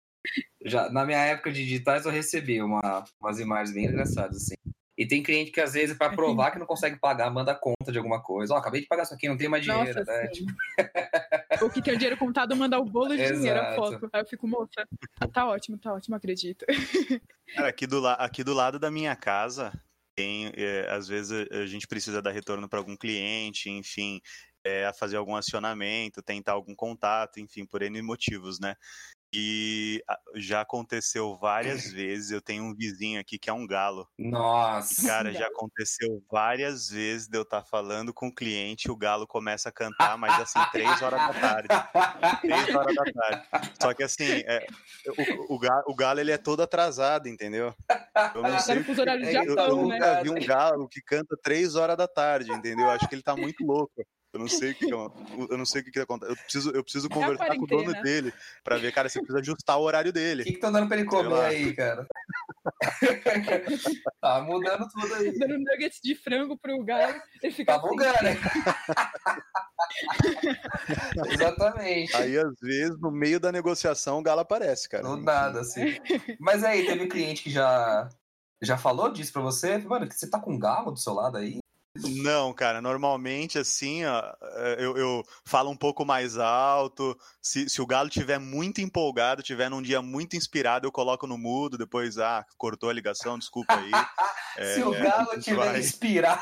[0.65, 0.91] já.
[0.91, 4.55] Na minha época de digitais, eu recebi uma, umas imagens bem engraçadas, assim.
[5.01, 7.97] E tem cliente que, às vezes, para provar que não consegue pagar, manda conta de
[7.97, 8.53] alguma coisa.
[8.53, 10.29] Ó, oh, acabei de pagar isso aqui, não tenho mais dinheiro, Nossa, né?
[10.29, 10.53] Tipo...
[11.65, 14.11] Ou que tem o dinheiro contado, manda o bolo de dinheiro, a foto.
[14.13, 14.87] Aí eu fico, moça,
[15.33, 16.67] tá ótimo, tá ótimo, acredito.
[17.57, 19.73] Cara, aqui do, aqui do lado da minha casa,
[20.15, 24.21] tem, é, às vezes a gente precisa dar retorno para algum cliente, enfim,
[24.63, 28.77] é, fazer algum acionamento, tentar algum contato, enfim, por N motivos, né?
[29.33, 30.03] E
[30.35, 32.31] já aconteceu várias vezes.
[32.31, 34.09] Eu tenho um vizinho aqui que é um galo.
[34.19, 35.07] Nossa!
[35.07, 39.27] Cara, já aconteceu várias vezes de eu estar tá falando com o cliente, o galo
[39.27, 41.69] começa a cantar, mas assim, três horas da tarde.
[42.41, 43.73] Três horas da tarde.
[43.81, 44.67] Só que assim, é,
[45.07, 47.75] o, o, galo, o, galo, ele é todo atrasado, entendeu?
[48.35, 48.79] Eu não sei.
[48.79, 50.23] Eu, eu nunca né?
[50.23, 52.91] vi um galo que canta três horas da tarde, entendeu?
[52.91, 54.05] Acho que ele tá muito louco.
[54.33, 55.13] Eu não sei o que, eu,
[55.51, 56.31] eu não sei o que, que acontece.
[56.31, 59.41] Eu preciso, eu preciso é conversar com o dono dele para ver, cara, você precisa
[59.41, 60.43] ajustar o horário dele.
[60.43, 62.07] O que, que tá dando pra ele comer aí, cara?
[64.21, 65.37] tá mudando tudo aí.
[65.37, 67.21] Dando nuggets de frango pro galo.
[67.43, 68.37] Ele fica tá bugando, né?
[71.33, 72.17] Exatamente.
[72.17, 75.03] Aí, às vezes, no meio da negociação, o galo aparece, cara.
[75.03, 75.97] Não nada, assim.
[76.39, 78.09] Mas aí, teve um cliente que já,
[78.63, 79.79] já falou disso pra você?
[79.79, 81.60] Mano, que você tá com um galo do seu lado aí?
[81.97, 87.19] Não, cara, normalmente assim, ó, eh, eu, eu, falo um pouco mais alto.
[87.43, 91.37] Se, se o Galo tiver muito empolgado, tiver num dia muito inspirado, eu coloco no
[91.37, 93.91] mudo, depois, ah, cortou a ligação, desculpa aí.
[94.75, 95.81] se é, o Galo tiver vai...
[95.81, 96.41] inspirado.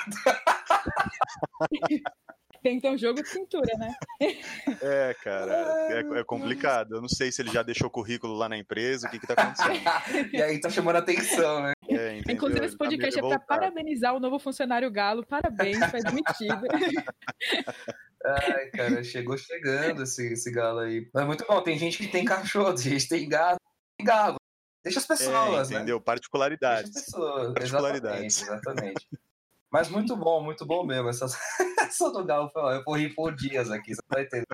[2.68, 3.94] Tem que ter um jogo de cintura, né?
[4.82, 5.54] É, cara,
[5.90, 6.96] é, é, complicado.
[6.96, 9.32] Eu não sei se ele já deixou currículo lá na empresa, o que que tá
[9.34, 9.80] acontecendo.
[10.34, 11.72] e aí tá chamando atenção, né?
[11.88, 15.24] É, Inclusive, esse podcast é pra parabenizar o novo funcionário Galo.
[15.24, 16.60] Parabéns, foi admitido.
[18.26, 21.08] Ai, cara, chegou chegando esse, esse galo aí.
[21.14, 23.58] Mas muito bom, tem gente que tem cachorro, tem gente que tem gado,
[23.96, 24.36] tem galo.
[24.84, 25.96] Deixa as pessoas, é, entendeu?
[25.96, 26.02] Né?
[26.04, 26.90] Particularidades.
[26.92, 27.54] Deixa as pessoas.
[27.54, 28.42] Particularidades.
[28.42, 29.27] Exatamente, exatamente.
[29.70, 31.08] Mas muito bom, muito bom mesmo.
[31.08, 31.26] Essa,
[31.80, 34.46] essa do Galo, eu vou por dias aqui, você vai entender.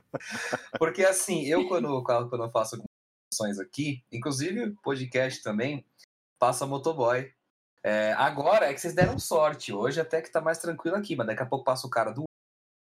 [0.79, 2.83] Porque assim, eu quando, quando eu faço
[3.33, 5.85] ações aqui, inclusive podcast também,
[6.39, 7.33] passa motoboy.
[7.83, 9.73] É, agora é que vocês deram sorte.
[9.73, 12.25] Hoje até que tá mais tranquilo aqui, mas daqui a pouco passa o cara do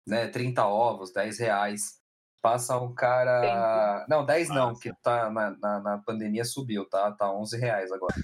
[0.07, 2.02] né, 30 ovos, 10 reais.
[2.43, 4.05] Passa um cara.
[4.09, 7.13] Não, 10 não, porque tá na, na, na, pandemia subiu, tá?
[7.13, 8.15] Tá 11 reais agora.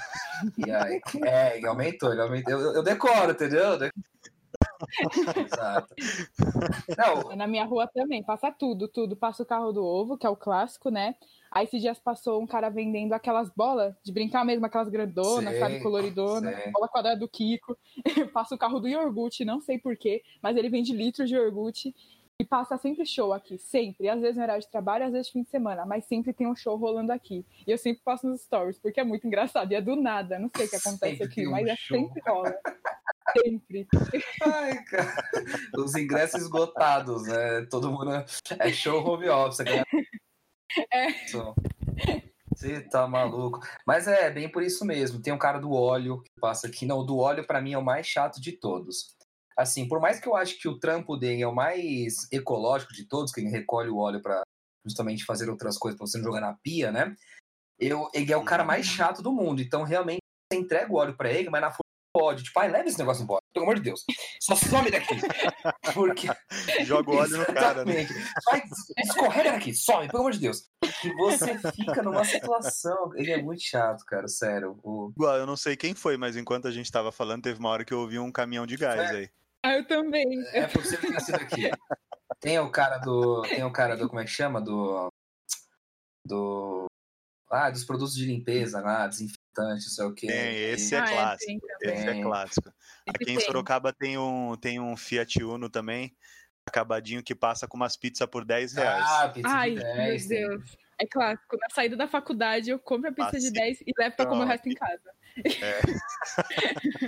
[0.57, 2.53] E aí, é, ele aumentou, ele aumentou.
[2.53, 3.79] Eu, eu decoro, entendeu?
[5.37, 5.95] Exato.
[6.97, 7.37] Não.
[7.37, 9.15] Na minha rua também, passa tudo, tudo.
[9.15, 11.15] Passa o carro do ovo, que é o clássico, né?
[11.51, 15.61] Aí esses dias passou um cara vendendo aquelas bolas de brincar mesmo, aquelas grandonas, sim,
[15.61, 16.71] sabe, coloridona, sim.
[16.71, 17.77] bola quadrada do Kiko.
[18.35, 21.95] Passa o carro do iogurte, não sei porquê, mas ele vende litros de iogurte.
[22.41, 24.09] E passa sempre show aqui, sempre.
[24.09, 26.55] Às vezes no horário de trabalho, às vezes fim de semana, mas sempre tem um
[26.55, 27.45] show rolando aqui.
[27.67, 29.73] E eu sempre passo nos stories, porque é muito engraçado.
[29.73, 32.23] E é do nada, não sei o que acontece sempre aqui, um mas é sempre
[32.25, 32.57] rola.
[33.43, 33.89] Sempre.
[34.45, 35.17] Ai, cara.
[35.77, 37.67] Os ingressos esgotados, né?
[37.69, 38.25] Todo mundo.
[38.57, 39.65] É show home office.
[39.65, 39.85] Cara.
[40.93, 41.09] É.
[42.55, 43.67] Você tá maluco.
[43.85, 45.21] Mas é bem por isso mesmo.
[45.21, 46.87] Tem um cara do óleo que passa aqui.
[46.87, 49.18] Não, o do óleo para mim é o mais chato de todos
[49.59, 53.09] assim, por mais que eu acho que o trampo dele é o mais ecológico de
[53.09, 54.43] todos, que ele recolhe o óleo para
[54.87, 57.15] justamente fazer outras coisas para você não jogar na pia, né?
[57.79, 61.17] Eu, ele é o cara mais chato do mundo, então realmente você entrega o óleo
[61.17, 62.45] para ele, mas na folha pode.
[62.45, 64.05] Tipo, ai, leva esse negócio embora, pelo amor de Deus.
[64.41, 65.15] Só some daqui.
[65.95, 66.29] Porque...
[66.85, 68.07] Joga o óleo no cara, né?
[68.51, 68.63] Vai,
[68.99, 70.69] escorrega daqui, some, pelo amor de Deus.
[71.05, 73.13] E você fica numa situação.
[73.15, 74.79] Ele é muito chato, cara, sério.
[74.83, 75.13] O...
[75.19, 77.93] Eu não sei quem foi, mas enquanto a gente tava falando, teve uma hora que
[77.93, 79.17] eu ouvi um caminhão de gás é.
[79.17, 79.31] aí.
[79.63, 80.27] Ah, eu também.
[80.53, 81.71] É possível ter sido aqui.
[82.41, 83.43] Tem o cara do.
[83.43, 84.09] Tem o cara do.
[84.09, 84.61] Como é que chama?
[84.61, 85.13] Do.
[86.25, 86.87] Do.
[87.51, 90.27] Ah, dos produtos de limpeza lá, desinfetante, não sei o quê.
[90.27, 91.67] Tem, esse é ah, é, clássico.
[91.83, 92.73] É, esse é clássico.
[93.09, 96.15] Aqui em Sorocaba tem um, tem um Fiat Uno também.
[96.69, 99.05] acabadinho que passa com umas pizzas por 10 reais.
[99.09, 100.29] Ah, pizza Ai, de 10.
[100.29, 100.77] Meu Deus.
[101.01, 101.57] É clássico.
[101.57, 104.45] Na saída da faculdade, eu compro a pizza ah, de 10 e levo pra comer
[104.45, 105.11] o resto em casa.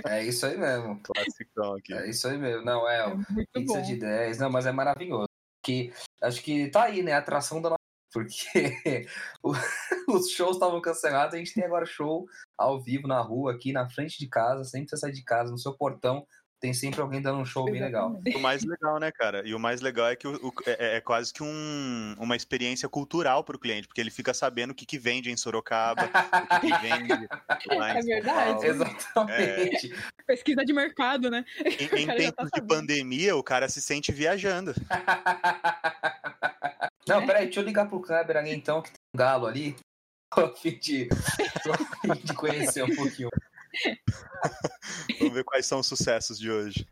[0.05, 0.17] É.
[0.17, 1.01] é isso aí mesmo.
[1.03, 1.93] Classicão aqui.
[1.93, 2.63] É isso aí mesmo.
[2.63, 3.81] Não, é, é pizza bom.
[3.81, 4.37] de 10.
[4.39, 5.27] Não, mas é maravilhoso.
[5.63, 7.13] Que, acho que tá aí, né?
[7.13, 7.81] A atração da nossa.
[8.13, 9.07] Porque
[10.07, 12.25] os shows estavam cancelados, a gente tem agora show
[12.57, 15.57] ao vivo na rua, aqui na frente de casa, sempre você sai de casa, no
[15.57, 16.27] seu portão,
[16.61, 18.21] tem sempre alguém dando um show bem legal.
[18.35, 19.41] O mais legal, né, cara?
[19.43, 22.87] E o mais legal é que o, o, é, é, quase que um, uma experiência
[22.87, 26.59] cultural para o cliente, porque ele fica sabendo o que, que vende em Sorocaba, o
[26.59, 27.09] que, que vende
[27.75, 28.67] lá em É verdade.
[28.67, 29.91] Exatamente.
[29.91, 30.23] É...
[30.27, 31.43] Pesquisa de mercado, né?
[31.65, 34.75] Em, em tá tempos tá de pandemia, o cara se sente viajando.
[37.07, 39.75] Não, peraí, deixa eu ligar pro Kleber ali então, que tem um galo ali,
[40.29, 41.09] a fim de,
[42.23, 43.29] de conhecer um pouquinho.
[45.19, 46.85] Vamos ver quais são os sucessos de hoje.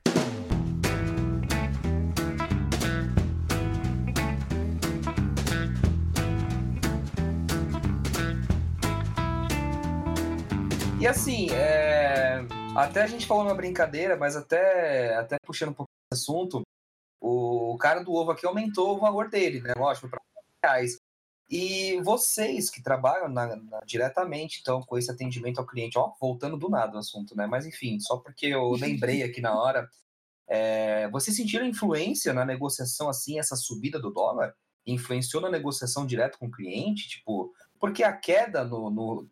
[10.99, 12.45] E assim, é...
[12.75, 16.61] até a gente falou uma brincadeira, mas até, até puxando um pouco o assunto,
[17.21, 19.73] o cara do ovo aqui aumentou o valor dele, né?
[19.77, 20.19] Lógico, para
[20.61, 20.97] reais.
[21.49, 26.57] E vocês que trabalham na, na, diretamente, então, com esse atendimento ao cliente, ó, voltando
[26.57, 27.47] do nada o assunto, né?
[27.47, 29.89] Mas enfim, só porque eu lembrei aqui na hora,
[30.47, 34.55] é, vocês sentiram influência na negociação, assim, essa subida do dólar?
[34.85, 37.09] Influenciou na negociação direto com o cliente?
[37.09, 38.91] Tipo, porque a queda no.
[38.91, 39.27] no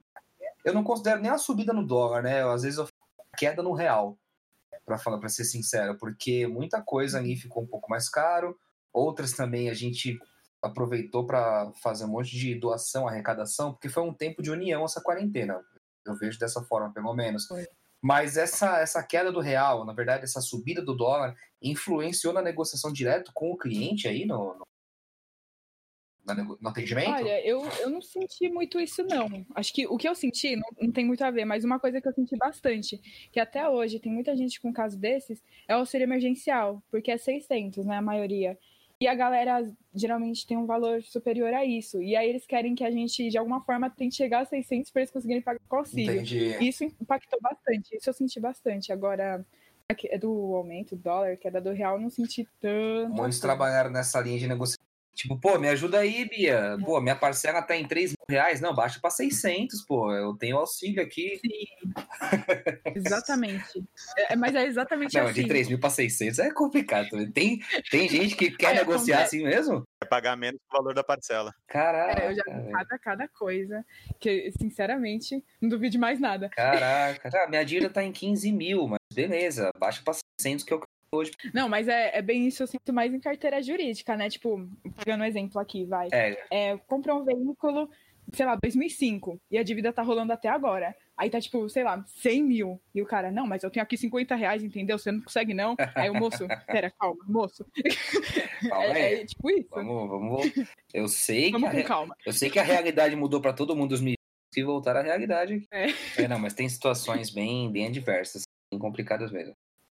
[0.66, 2.44] eu não considero nem a subida no dólar, né?
[2.44, 2.90] Às vezes eu
[3.38, 4.18] queda no real,
[4.84, 8.58] para falar, para ser sincero, porque muita coisa ali ficou um pouco mais caro,
[8.92, 10.20] outras também a gente
[10.68, 15.02] aproveitou para fazer um monte de doação, arrecadação, porque foi um tempo de união essa
[15.02, 15.62] quarentena.
[16.06, 17.46] Eu vejo dessa forma, pelo menos.
[17.46, 17.68] Foi.
[18.02, 22.94] Mas essa, essa queda do real, na verdade, essa subida do dólar, influenciou na negociação
[22.94, 24.56] direto com o cliente aí no,
[26.26, 27.10] no, no atendimento?
[27.10, 29.46] Olha, eu, eu não senti muito isso, não.
[29.56, 32.02] Acho que o que eu senti não, não tem muito a ver, mas uma coisa
[32.02, 32.98] que eu senti bastante,
[33.32, 37.18] que até hoje tem muita gente com caso desses, é o auxílio emergencial, porque é
[37.18, 38.58] 600, né, a maioria.
[39.00, 42.02] E a galera geralmente tem um valor superior a isso.
[42.02, 45.02] E aí eles querem que a gente, de alguma forma, tente chegar a 600 para
[45.02, 46.14] eles conseguirem pagar o auxílio.
[46.14, 46.58] Entendi.
[46.60, 47.96] Isso impactou bastante.
[47.96, 48.92] Isso eu senti bastante.
[48.92, 49.46] Agora,
[49.90, 53.14] é do aumento do dólar, queda do real, não senti tanto.
[53.14, 54.77] Muitos trabalharam nessa linha de negociação
[55.18, 56.78] Tipo, pô, me ajuda aí, Bia.
[56.86, 58.62] Pô, minha parcela tá em 3 mil reais.
[58.62, 60.14] Não, baixa pra 600, pô.
[60.14, 61.40] Eu tenho auxílio aqui.
[61.42, 61.66] Sim.
[62.96, 63.84] exatamente.
[64.30, 65.42] É, mas é exatamente Não, assim.
[65.42, 67.10] de 3 mil pra 600 é complicado.
[67.32, 67.60] Tem,
[67.90, 69.84] tem gente que quer é, negociar assim mesmo?
[70.00, 71.52] É pagar menos o valor da parcela.
[71.68, 72.22] Caraca.
[72.22, 73.84] É, eu já vi cada, cada coisa.
[74.20, 76.48] Que, sinceramente, não duvido de mais nada.
[76.50, 77.28] Caraca.
[77.34, 79.72] Ah, minha dívida tá em 15 mil, mas beleza.
[79.80, 80.80] Baixa pra 600 que eu
[81.14, 81.32] hoje.
[81.54, 84.30] Não, mas é, é bem isso, eu sinto mais em carteira jurídica, né?
[84.30, 86.08] Tipo, pegando um exemplo aqui, vai.
[86.12, 86.38] É.
[86.52, 87.90] é comprou um veículo,
[88.34, 90.96] sei lá, 2005, e a dívida tá rolando até agora.
[91.16, 92.82] Aí tá, tipo, sei lá, 100 mil.
[92.94, 95.00] E o cara, não, mas eu tenho aqui 50 reais, entendeu?
[95.00, 95.76] Você não consegue, não?
[95.96, 97.66] Aí o moço, pera, calma, moço.
[98.70, 99.70] Calma é, é, tipo isso.
[99.72, 100.52] Vamos, vamos.
[100.94, 101.82] Eu sei vamos que.
[101.82, 102.16] com calma.
[102.26, 104.02] Eu sei que a realidade mudou para todo mundo os
[104.56, 105.68] e voltar à realidade.
[105.72, 105.88] É.
[106.18, 106.28] é.
[106.28, 109.56] Não, mas tem situações bem, bem adversas, bem complicadas mesmo.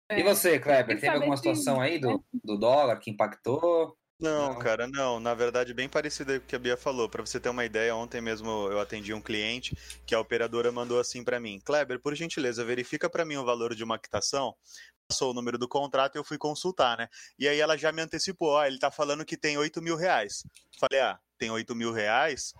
[0.09, 0.19] É.
[0.19, 3.95] E você, Kleber, teve alguma situação aí do, do dólar que impactou?
[4.19, 5.17] Não, não, cara, não.
[5.19, 7.07] Na verdade, bem parecido com o que a Bia falou.
[7.07, 10.99] Para você ter uma ideia, ontem mesmo eu atendi um cliente que a operadora mandou
[10.99, 14.53] assim para mim: Kleber, por gentileza, verifica para mim o valor de uma quitação.
[15.07, 17.07] Passou o número do contrato e eu fui consultar, né?
[17.37, 20.43] E aí ela já me antecipou: ó, ele tá falando que tem 8 mil reais.
[20.77, 22.53] Falei: ah, tem 8 mil reais?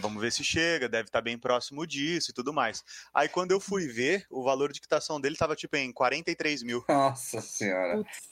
[0.00, 2.82] Vamos ver se chega, deve estar bem próximo disso e tudo mais.
[3.14, 6.84] Aí quando eu fui ver, o valor de quitação dele estava tipo em 43 mil.
[6.88, 8.02] Nossa senhora.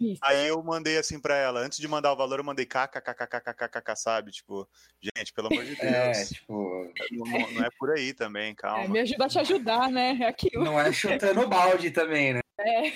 [0.00, 3.96] É aí eu mandei assim para ela, antes de mandar o valor, eu mandei kkkkkkk,
[3.96, 4.30] sabe?
[4.30, 4.68] Tipo,
[5.00, 6.18] gente, pelo amor de é, Deus.
[6.18, 6.92] É, tipo.
[7.10, 8.84] Não, não é por aí também, calma.
[8.84, 10.18] É, me ajuda a te ajudar, né?
[10.20, 10.64] É aquilo.
[10.64, 12.40] Não é chutando balde também, né?
[12.60, 12.92] É.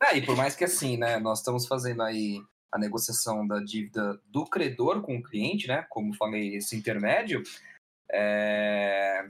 [0.00, 1.18] Ah, e por mais que assim, né?
[1.18, 2.40] Nós estamos fazendo aí
[2.74, 5.86] a negociação da dívida do credor com o cliente, né?
[5.88, 7.40] Como falei, esse intermédio.
[8.10, 9.24] É...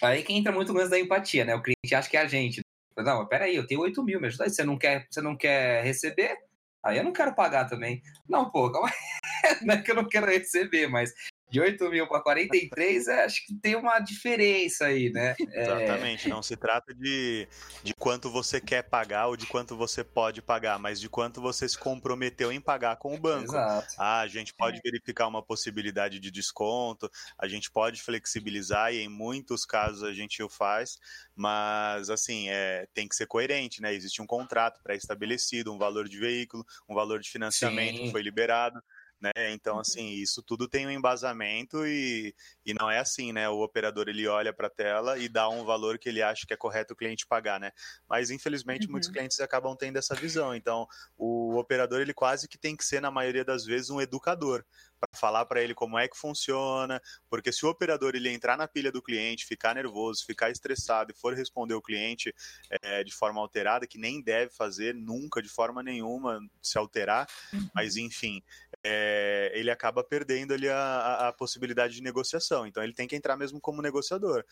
[0.00, 1.56] Aí que entra muito o lance da empatia, né?
[1.56, 2.60] O cliente acha que é a gente.
[2.96, 4.50] Não, mas peraí, eu tenho 8 mil, me ajuda aí.
[4.50, 6.38] Você não quer, você não quer receber?
[6.84, 8.00] Aí eu não quero pagar também.
[8.28, 8.94] Não, pô, calma aí.
[9.66, 11.12] Não é que eu não quero receber, mas
[11.52, 15.36] de 8 mil para 43, é, acho que tem uma diferença aí, né?
[15.52, 15.64] É...
[15.64, 17.46] Exatamente, não se trata de,
[17.82, 21.68] de quanto você quer pagar ou de quanto você pode pagar, mas de quanto você
[21.68, 23.52] se comprometeu em pagar com o banco.
[23.52, 23.94] Exato.
[23.98, 24.80] Ah, a gente pode é.
[24.82, 30.42] verificar uma possibilidade de desconto, a gente pode flexibilizar e em muitos casos a gente
[30.42, 30.98] o faz,
[31.36, 33.92] mas assim, é, tem que ser coerente, né?
[33.92, 38.04] Existe um contrato pré-estabelecido, um valor de veículo, um valor de financiamento Sim.
[38.04, 38.82] que foi liberado.
[39.22, 39.30] Né?
[39.52, 39.80] Então, uhum.
[39.80, 42.34] assim, isso tudo tem um embasamento e,
[42.66, 43.48] e não é assim, né?
[43.48, 46.52] O operador ele olha para a tela e dá um valor que ele acha que
[46.52, 47.70] é correto o cliente pagar, né?
[48.08, 48.92] Mas infelizmente uhum.
[48.92, 50.56] muitos clientes acabam tendo essa visão.
[50.56, 54.64] Então, o operador ele quase que tem que ser na maioria das vezes um educador
[55.02, 58.68] para falar para ele como é que funciona, porque se o operador ele entrar na
[58.68, 62.32] pilha do cliente, ficar nervoso, ficar estressado e for responder o cliente
[62.70, 67.68] é, de forma alterada, que nem deve fazer nunca de forma nenhuma se alterar, uhum.
[67.74, 68.42] mas enfim,
[68.84, 72.66] é, ele acaba perdendo ali a, a, possibilidade de negociação.
[72.66, 74.44] Então ele tem que entrar mesmo como negociador,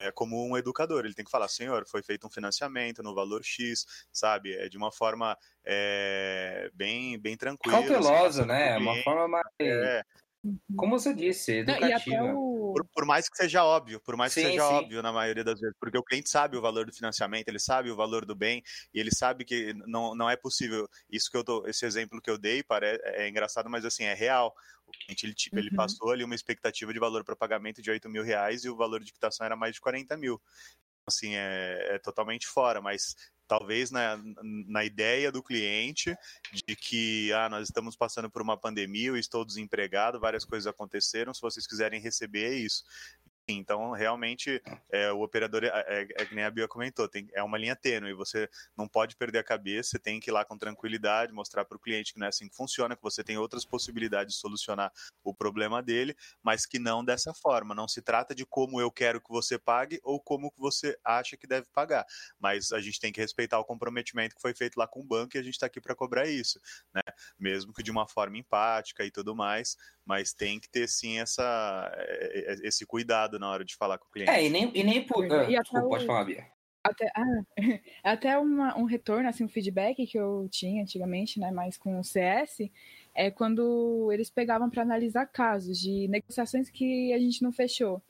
[0.00, 1.04] é, como um educador.
[1.04, 4.54] Ele tem que falar, senhor, foi feito um financiamento no valor X, sabe?
[4.54, 7.78] É de uma forma é, bem, bem tranquila.
[7.78, 8.76] Cautelosa, assim, né?
[8.78, 9.46] Uma forma mais.
[9.98, 10.04] É,
[10.76, 12.32] como você disse, educativa.
[12.34, 12.72] O...
[12.74, 14.74] Por, por, mais que seja óbvio, por mais sim, que seja sim.
[14.74, 17.90] óbvio na maioria das vezes, porque o cliente sabe o valor do financiamento, ele sabe
[17.90, 18.62] o valor do bem,
[18.94, 20.88] e ele sabe que não, não é possível.
[21.10, 24.14] Isso que eu tô, esse exemplo que eu dei parece, é engraçado, mas assim, é
[24.14, 24.54] real.
[24.86, 25.62] O cliente ele, tipo, uhum.
[25.62, 28.76] ele passou ali uma expectativa de valor para pagamento de 8 mil reais e o
[28.76, 30.40] valor de quitação era mais de 40 mil
[31.08, 33.16] assim, é, é, totalmente fora, mas
[33.48, 34.20] talvez na,
[34.68, 36.14] na ideia do cliente
[36.52, 41.32] de que ah, nós estamos passando por uma pandemia, eu estou desempregado, várias coisas aconteceram,
[41.32, 42.84] se vocês quiserem receber é isso.
[43.48, 47.42] Então, realmente, é, o operador, é, é, é, que nem a Bia comentou, tem, é
[47.42, 50.58] uma linha tênue, você não pode perder a cabeça, você tem que ir lá com
[50.58, 53.64] tranquilidade, mostrar para o cliente que não é assim que funciona, que você tem outras
[53.64, 54.92] possibilidades de solucionar
[55.24, 57.74] o problema dele, mas que não dessa forma.
[57.74, 61.46] Não se trata de como eu quero que você pague ou como você acha que
[61.46, 62.04] deve pagar,
[62.38, 65.36] mas a gente tem que respeitar o comprometimento que foi feito lá com o banco
[65.36, 66.60] e a gente está aqui para cobrar isso,
[66.92, 67.02] né?
[67.38, 71.90] Mesmo que de uma forma empática e tudo mais, mas tem que ter sim essa,
[71.94, 74.30] é, é, esse cuidado na hora de falar com o cliente.
[74.30, 75.24] É, e nem, e nem por.
[75.32, 75.88] Ah, desculpa, o...
[75.88, 76.46] pode falar, Bia.
[76.82, 77.42] Até, ah,
[78.02, 82.04] até uma, um retorno, assim, um feedback que eu tinha antigamente, né, mais com o
[82.04, 82.70] CS,
[83.14, 88.02] é quando eles pegavam para analisar casos de negociações que a gente não fechou.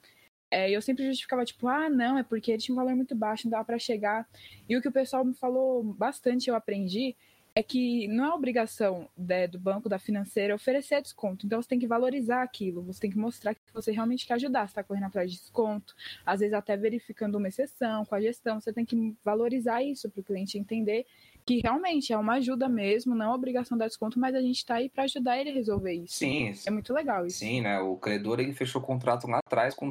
[0.51, 3.45] É, eu sempre justificava, tipo, ah, não, é porque ele tinha um valor muito baixo,
[3.45, 4.27] não dava para chegar.
[4.69, 7.17] E o que o pessoal me falou bastante, eu aprendi,
[7.59, 11.45] é que não é obrigação né, do banco, da financeira, oferecer desconto.
[11.45, 14.61] Então você tem que valorizar aquilo, você tem que mostrar que você realmente quer ajudar,
[14.61, 15.93] você está correndo atrás de desconto,
[16.25, 20.21] às vezes até verificando uma exceção com a gestão, você tem que valorizar isso para
[20.21, 21.05] o cliente entender
[21.45, 24.77] que realmente é uma ajuda mesmo, não é obrigação dar desconto, mas a gente está
[24.77, 26.15] aí para ajudar ele a resolver isso.
[26.15, 26.53] Sim.
[26.65, 27.39] É muito legal isso.
[27.39, 27.81] Sim, né?
[27.81, 29.91] O credor ele fechou o contrato lá atrás com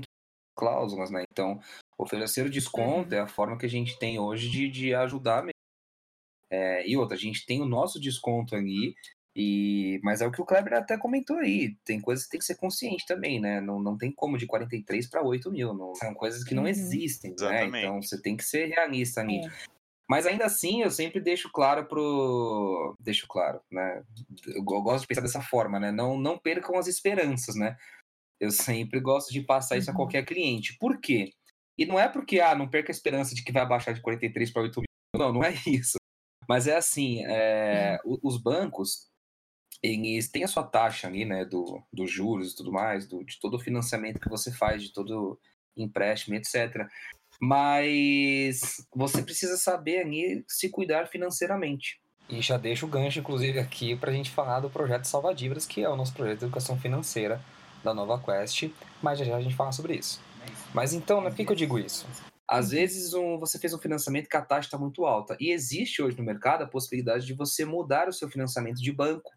[0.55, 1.25] cláusulas, né?
[1.29, 1.59] Então,
[1.97, 3.17] oferecer o desconto uhum.
[3.17, 5.56] é a forma que a gente tem hoje de, de ajudar mesmo
[6.51, 8.95] é, e outra, a gente tem o nosso desconto ali,
[9.39, 11.75] e, mas é o que o Kleber até comentou aí.
[11.85, 13.61] Tem coisas que tem que ser consciente também, né?
[13.61, 15.75] Não, não tem como de 43 para 8 mil.
[15.75, 16.69] Não, são coisas que não uhum.
[16.69, 17.67] existem, né?
[17.67, 19.37] Então você tem que ser realista ali.
[19.37, 19.49] É.
[20.09, 22.95] Mas ainda assim, eu sempre deixo claro pro.
[22.99, 24.01] Deixo claro, né?
[24.47, 25.91] Eu gosto de pensar dessa forma, né?
[25.91, 27.77] Não, não percam as esperanças, né?
[28.39, 29.79] Eu sempre gosto de passar uhum.
[29.79, 29.97] isso a uhum.
[29.97, 30.75] qualquer cliente.
[30.79, 31.29] Por quê?
[31.77, 34.49] E não é porque, ah, não perca a esperança de que vai baixar de 43
[34.49, 34.87] para 8 mil.
[35.15, 35.97] Não, não é isso.
[36.47, 38.17] Mas é assim, é, uhum.
[38.23, 39.07] os bancos,
[39.83, 43.39] eles têm a sua taxa ali, né, do, dos juros e tudo mais, do, de
[43.39, 45.39] todo o financiamento que você faz, de todo
[45.75, 46.87] empréstimo, etc.
[47.39, 51.99] Mas você precisa saber ali se cuidar financeiramente.
[52.29, 55.65] E já deixo o gancho, inclusive, aqui para a gente falar do projeto Salva Dívidas,
[55.65, 57.41] que é o nosso projeto de educação financeira
[57.83, 58.69] da Nova Quest,
[59.01, 60.19] mas já já a gente fala sobre isso.
[60.73, 62.05] Mas então, né, por que, que eu digo isso?
[62.49, 65.35] Às vezes um, você fez um financiamento que a taxa está muito alta.
[65.39, 69.31] E existe hoje no mercado a possibilidade de você mudar o seu financiamento de banco.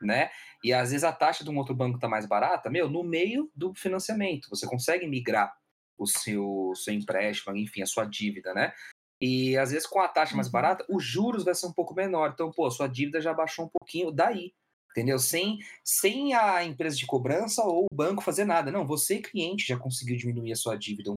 [0.00, 0.30] Né?
[0.62, 3.50] E às vezes a taxa de um outro banco está mais barata, meu, no meio
[3.54, 4.48] do financiamento.
[4.50, 5.52] Você consegue migrar
[5.98, 8.72] o seu, seu empréstimo, enfim, a sua dívida, né?
[9.20, 10.52] E às vezes com a taxa mais uhum.
[10.52, 12.32] barata, os juros vai ser um pouco menor.
[12.34, 14.52] Então, pô, sua dívida já baixou um pouquinho daí,
[14.90, 15.18] entendeu?
[15.18, 18.70] Sem, sem a empresa de cobrança ou o banco fazer nada.
[18.70, 21.14] Não, você, cliente, já conseguiu diminuir a sua dívida um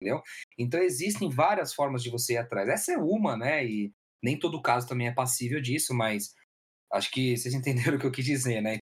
[0.00, 0.22] entendeu?
[0.58, 2.68] Então existem várias formas de você ir atrás.
[2.68, 3.64] Essa é uma, né?
[3.64, 3.92] E
[4.22, 6.34] nem todo caso também é passível disso, mas
[6.92, 8.78] acho que vocês entenderam o que eu quis dizer, né?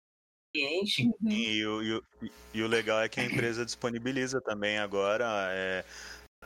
[0.54, 1.06] Cliente.
[1.06, 1.32] Uhum.
[1.32, 2.04] E, o, e, o,
[2.54, 5.26] e o legal é que a empresa disponibiliza também agora.
[5.52, 5.86] É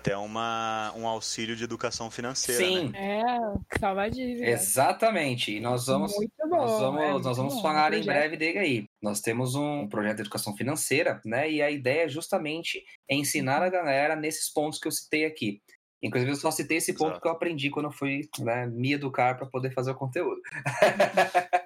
[0.06, 2.64] até uma, um auxílio de educação financeira.
[2.64, 2.90] Sim.
[2.90, 3.22] Né?
[3.22, 4.46] É, salva dívida.
[4.46, 5.56] Exatamente.
[5.56, 8.60] E nós vamos, Muito bom, nós vamos, é nós vamos bom, falar em breve dele
[8.60, 8.86] aí.
[9.02, 11.50] Nós temos um projeto de educação financeira, né?
[11.50, 15.60] E a ideia é justamente ensinar a galera nesses pontos que eu citei aqui.
[16.04, 17.22] Inclusive, eu só citei esse ponto Exato.
[17.22, 20.40] que eu aprendi quando eu fui né, me educar para poder fazer o conteúdo.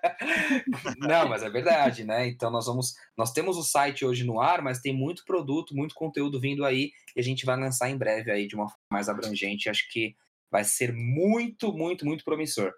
[0.97, 2.27] Não, mas é verdade, né?
[2.27, 5.95] Então nós vamos, nós temos o site hoje no ar, mas tem muito produto, muito
[5.95, 9.09] conteúdo vindo aí e a gente vai lançar em breve aí de uma forma mais
[9.09, 9.69] abrangente.
[9.69, 10.15] Acho que
[10.51, 12.73] vai ser muito, muito, muito promissor.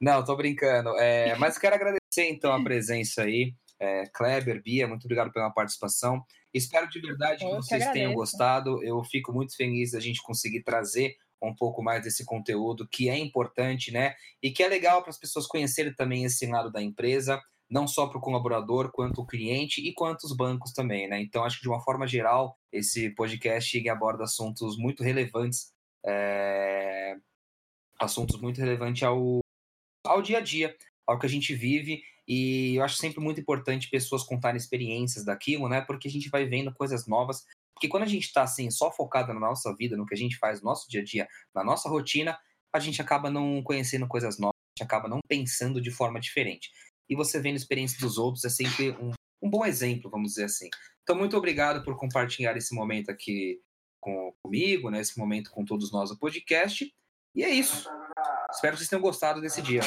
[0.00, 0.90] Não, tô brincando.
[0.98, 3.54] É, mas quero agradecer então a presença aí.
[3.78, 6.22] É, Kleber, Bia, muito obrigado pela participação.
[6.52, 8.82] Espero de verdade que vocês que tenham gostado.
[8.82, 13.16] Eu fico muito feliz da gente conseguir trazer um pouco mais desse conteúdo que é
[13.16, 14.14] importante, né?
[14.42, 17.40] E que é legal para as pessoas conhecerem também esse lado da empresa,
[17.70, 21.20] não só para o colaborador, quanto o cliente e quanto os bancos também, né?
[21.20, 25.72] Então, acho que de uma forma geral, esse podcast aborda assuntos muito relevantes,
[26.04, 27.16] é...
[27.98, 29.40] assuntos muito relevantes ao,
[30.04, 32.02] ao dia a dia, ao que a gente vive.
[32.26, 35.80] E eu acho sempre muito importante pessoas contarem experiências daquilo, né?
[35.80, 37.44] Porque a gente vai vendo coisas novas
[37.80, 40.36] porque quando a gente está assim, só focado na nossa vida, no que a gente
[40.36, 42.38] faz no nosso dia a dia, na nossa rotina,
[42.70, 46.70] a gente acaba não conhecendo coisas novas, a gente acaba não pensando de forma diferente.
[47.10, 49.10] E você vendo a experiência dos outros é sempre um,
[49.42, 50.70] um bom exemplo, vamos dizer assim.
[51.02, 53.60] Então, muito obrigado por compartilhar esse momento aqui
[54.00, 56.88] com, comigo, né, esse momento com todos nós no podcast.
[57.34, 57.88] E é isso.
[58.52, 59.82] Espero que vocês tenham gostado desse dia.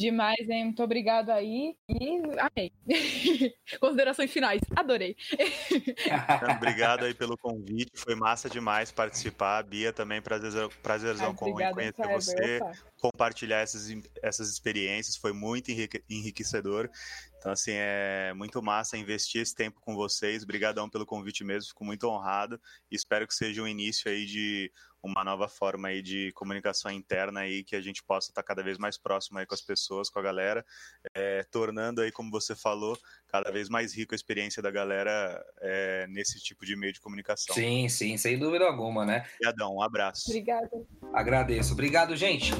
[0.00, 0.64] Demais, hein?
[0.64, 1.76] Muito obrigado aí.
[1.86, 2.72] E amei.
[3.78, 4.62] Considerações finais.
[4.74, 5.14] Adorei.
[6.56, 7.90] obrigado aí pelo convite.
[7.94, 9.62] Foi massa demais participar.
[9.62, 12.72] Bia, também prazerzão, prazerzão com conhecer você, Opa.
[12.98, 15.16] compartilhar essas, essas experiências.
[15.16, 15.70] Foi muito
[16.08, 16.88] enriquecedor.
[17.36, 20.42] Então, assim, é muito massa investir esse tempo com vocês.
[20.42, 21.68] Obrigadão pelo convite mesmo.
[21.68, 22.58] Fico muito honrado.
[22.90, 24.72] Espero que seja um início aí de
[25.02, 28.78] uma nova forma aí de comunicação interna aí que a gente possa estar cada vez
[28.78, 30.64] mais próximo aí com as pessoas, com a galera,
[31.14, 32.98] é, tornando aí, como você falou,
[33.28, 37.54] cada vez mais rico a experiência da galera é, nesse tipo de meio de comunicação.
[37.54, 39.26] Sim, sim, sem dúvida alguma, né?
[39.36, 40.24] Obrigadão, um abraço.
[40.28, 40.70] Obrigada.
[41.12, 41.72] Agradeço.
[41.72, 42.52] Obrigado, gente.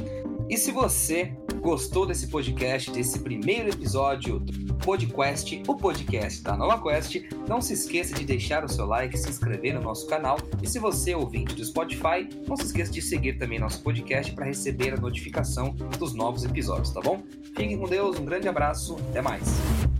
[0.50, 6.82] E se você gostou desse podcast, desse primeiro episódio do PodQuest, o podcast da Nova
[6.82, 10.66] Quest, não se esqueça de deixar o seu like, se inscrever no nosso canal e
[10.66, 14.46] se você é ouvinte do Spotify, não se esqueça de seguir também nosso podcast para
[14.46, 17.22] receber a notificação dos novos episódios, tá bom?
[17.56, 19.99] Fiquem com Deus, um grande abraço, até mais.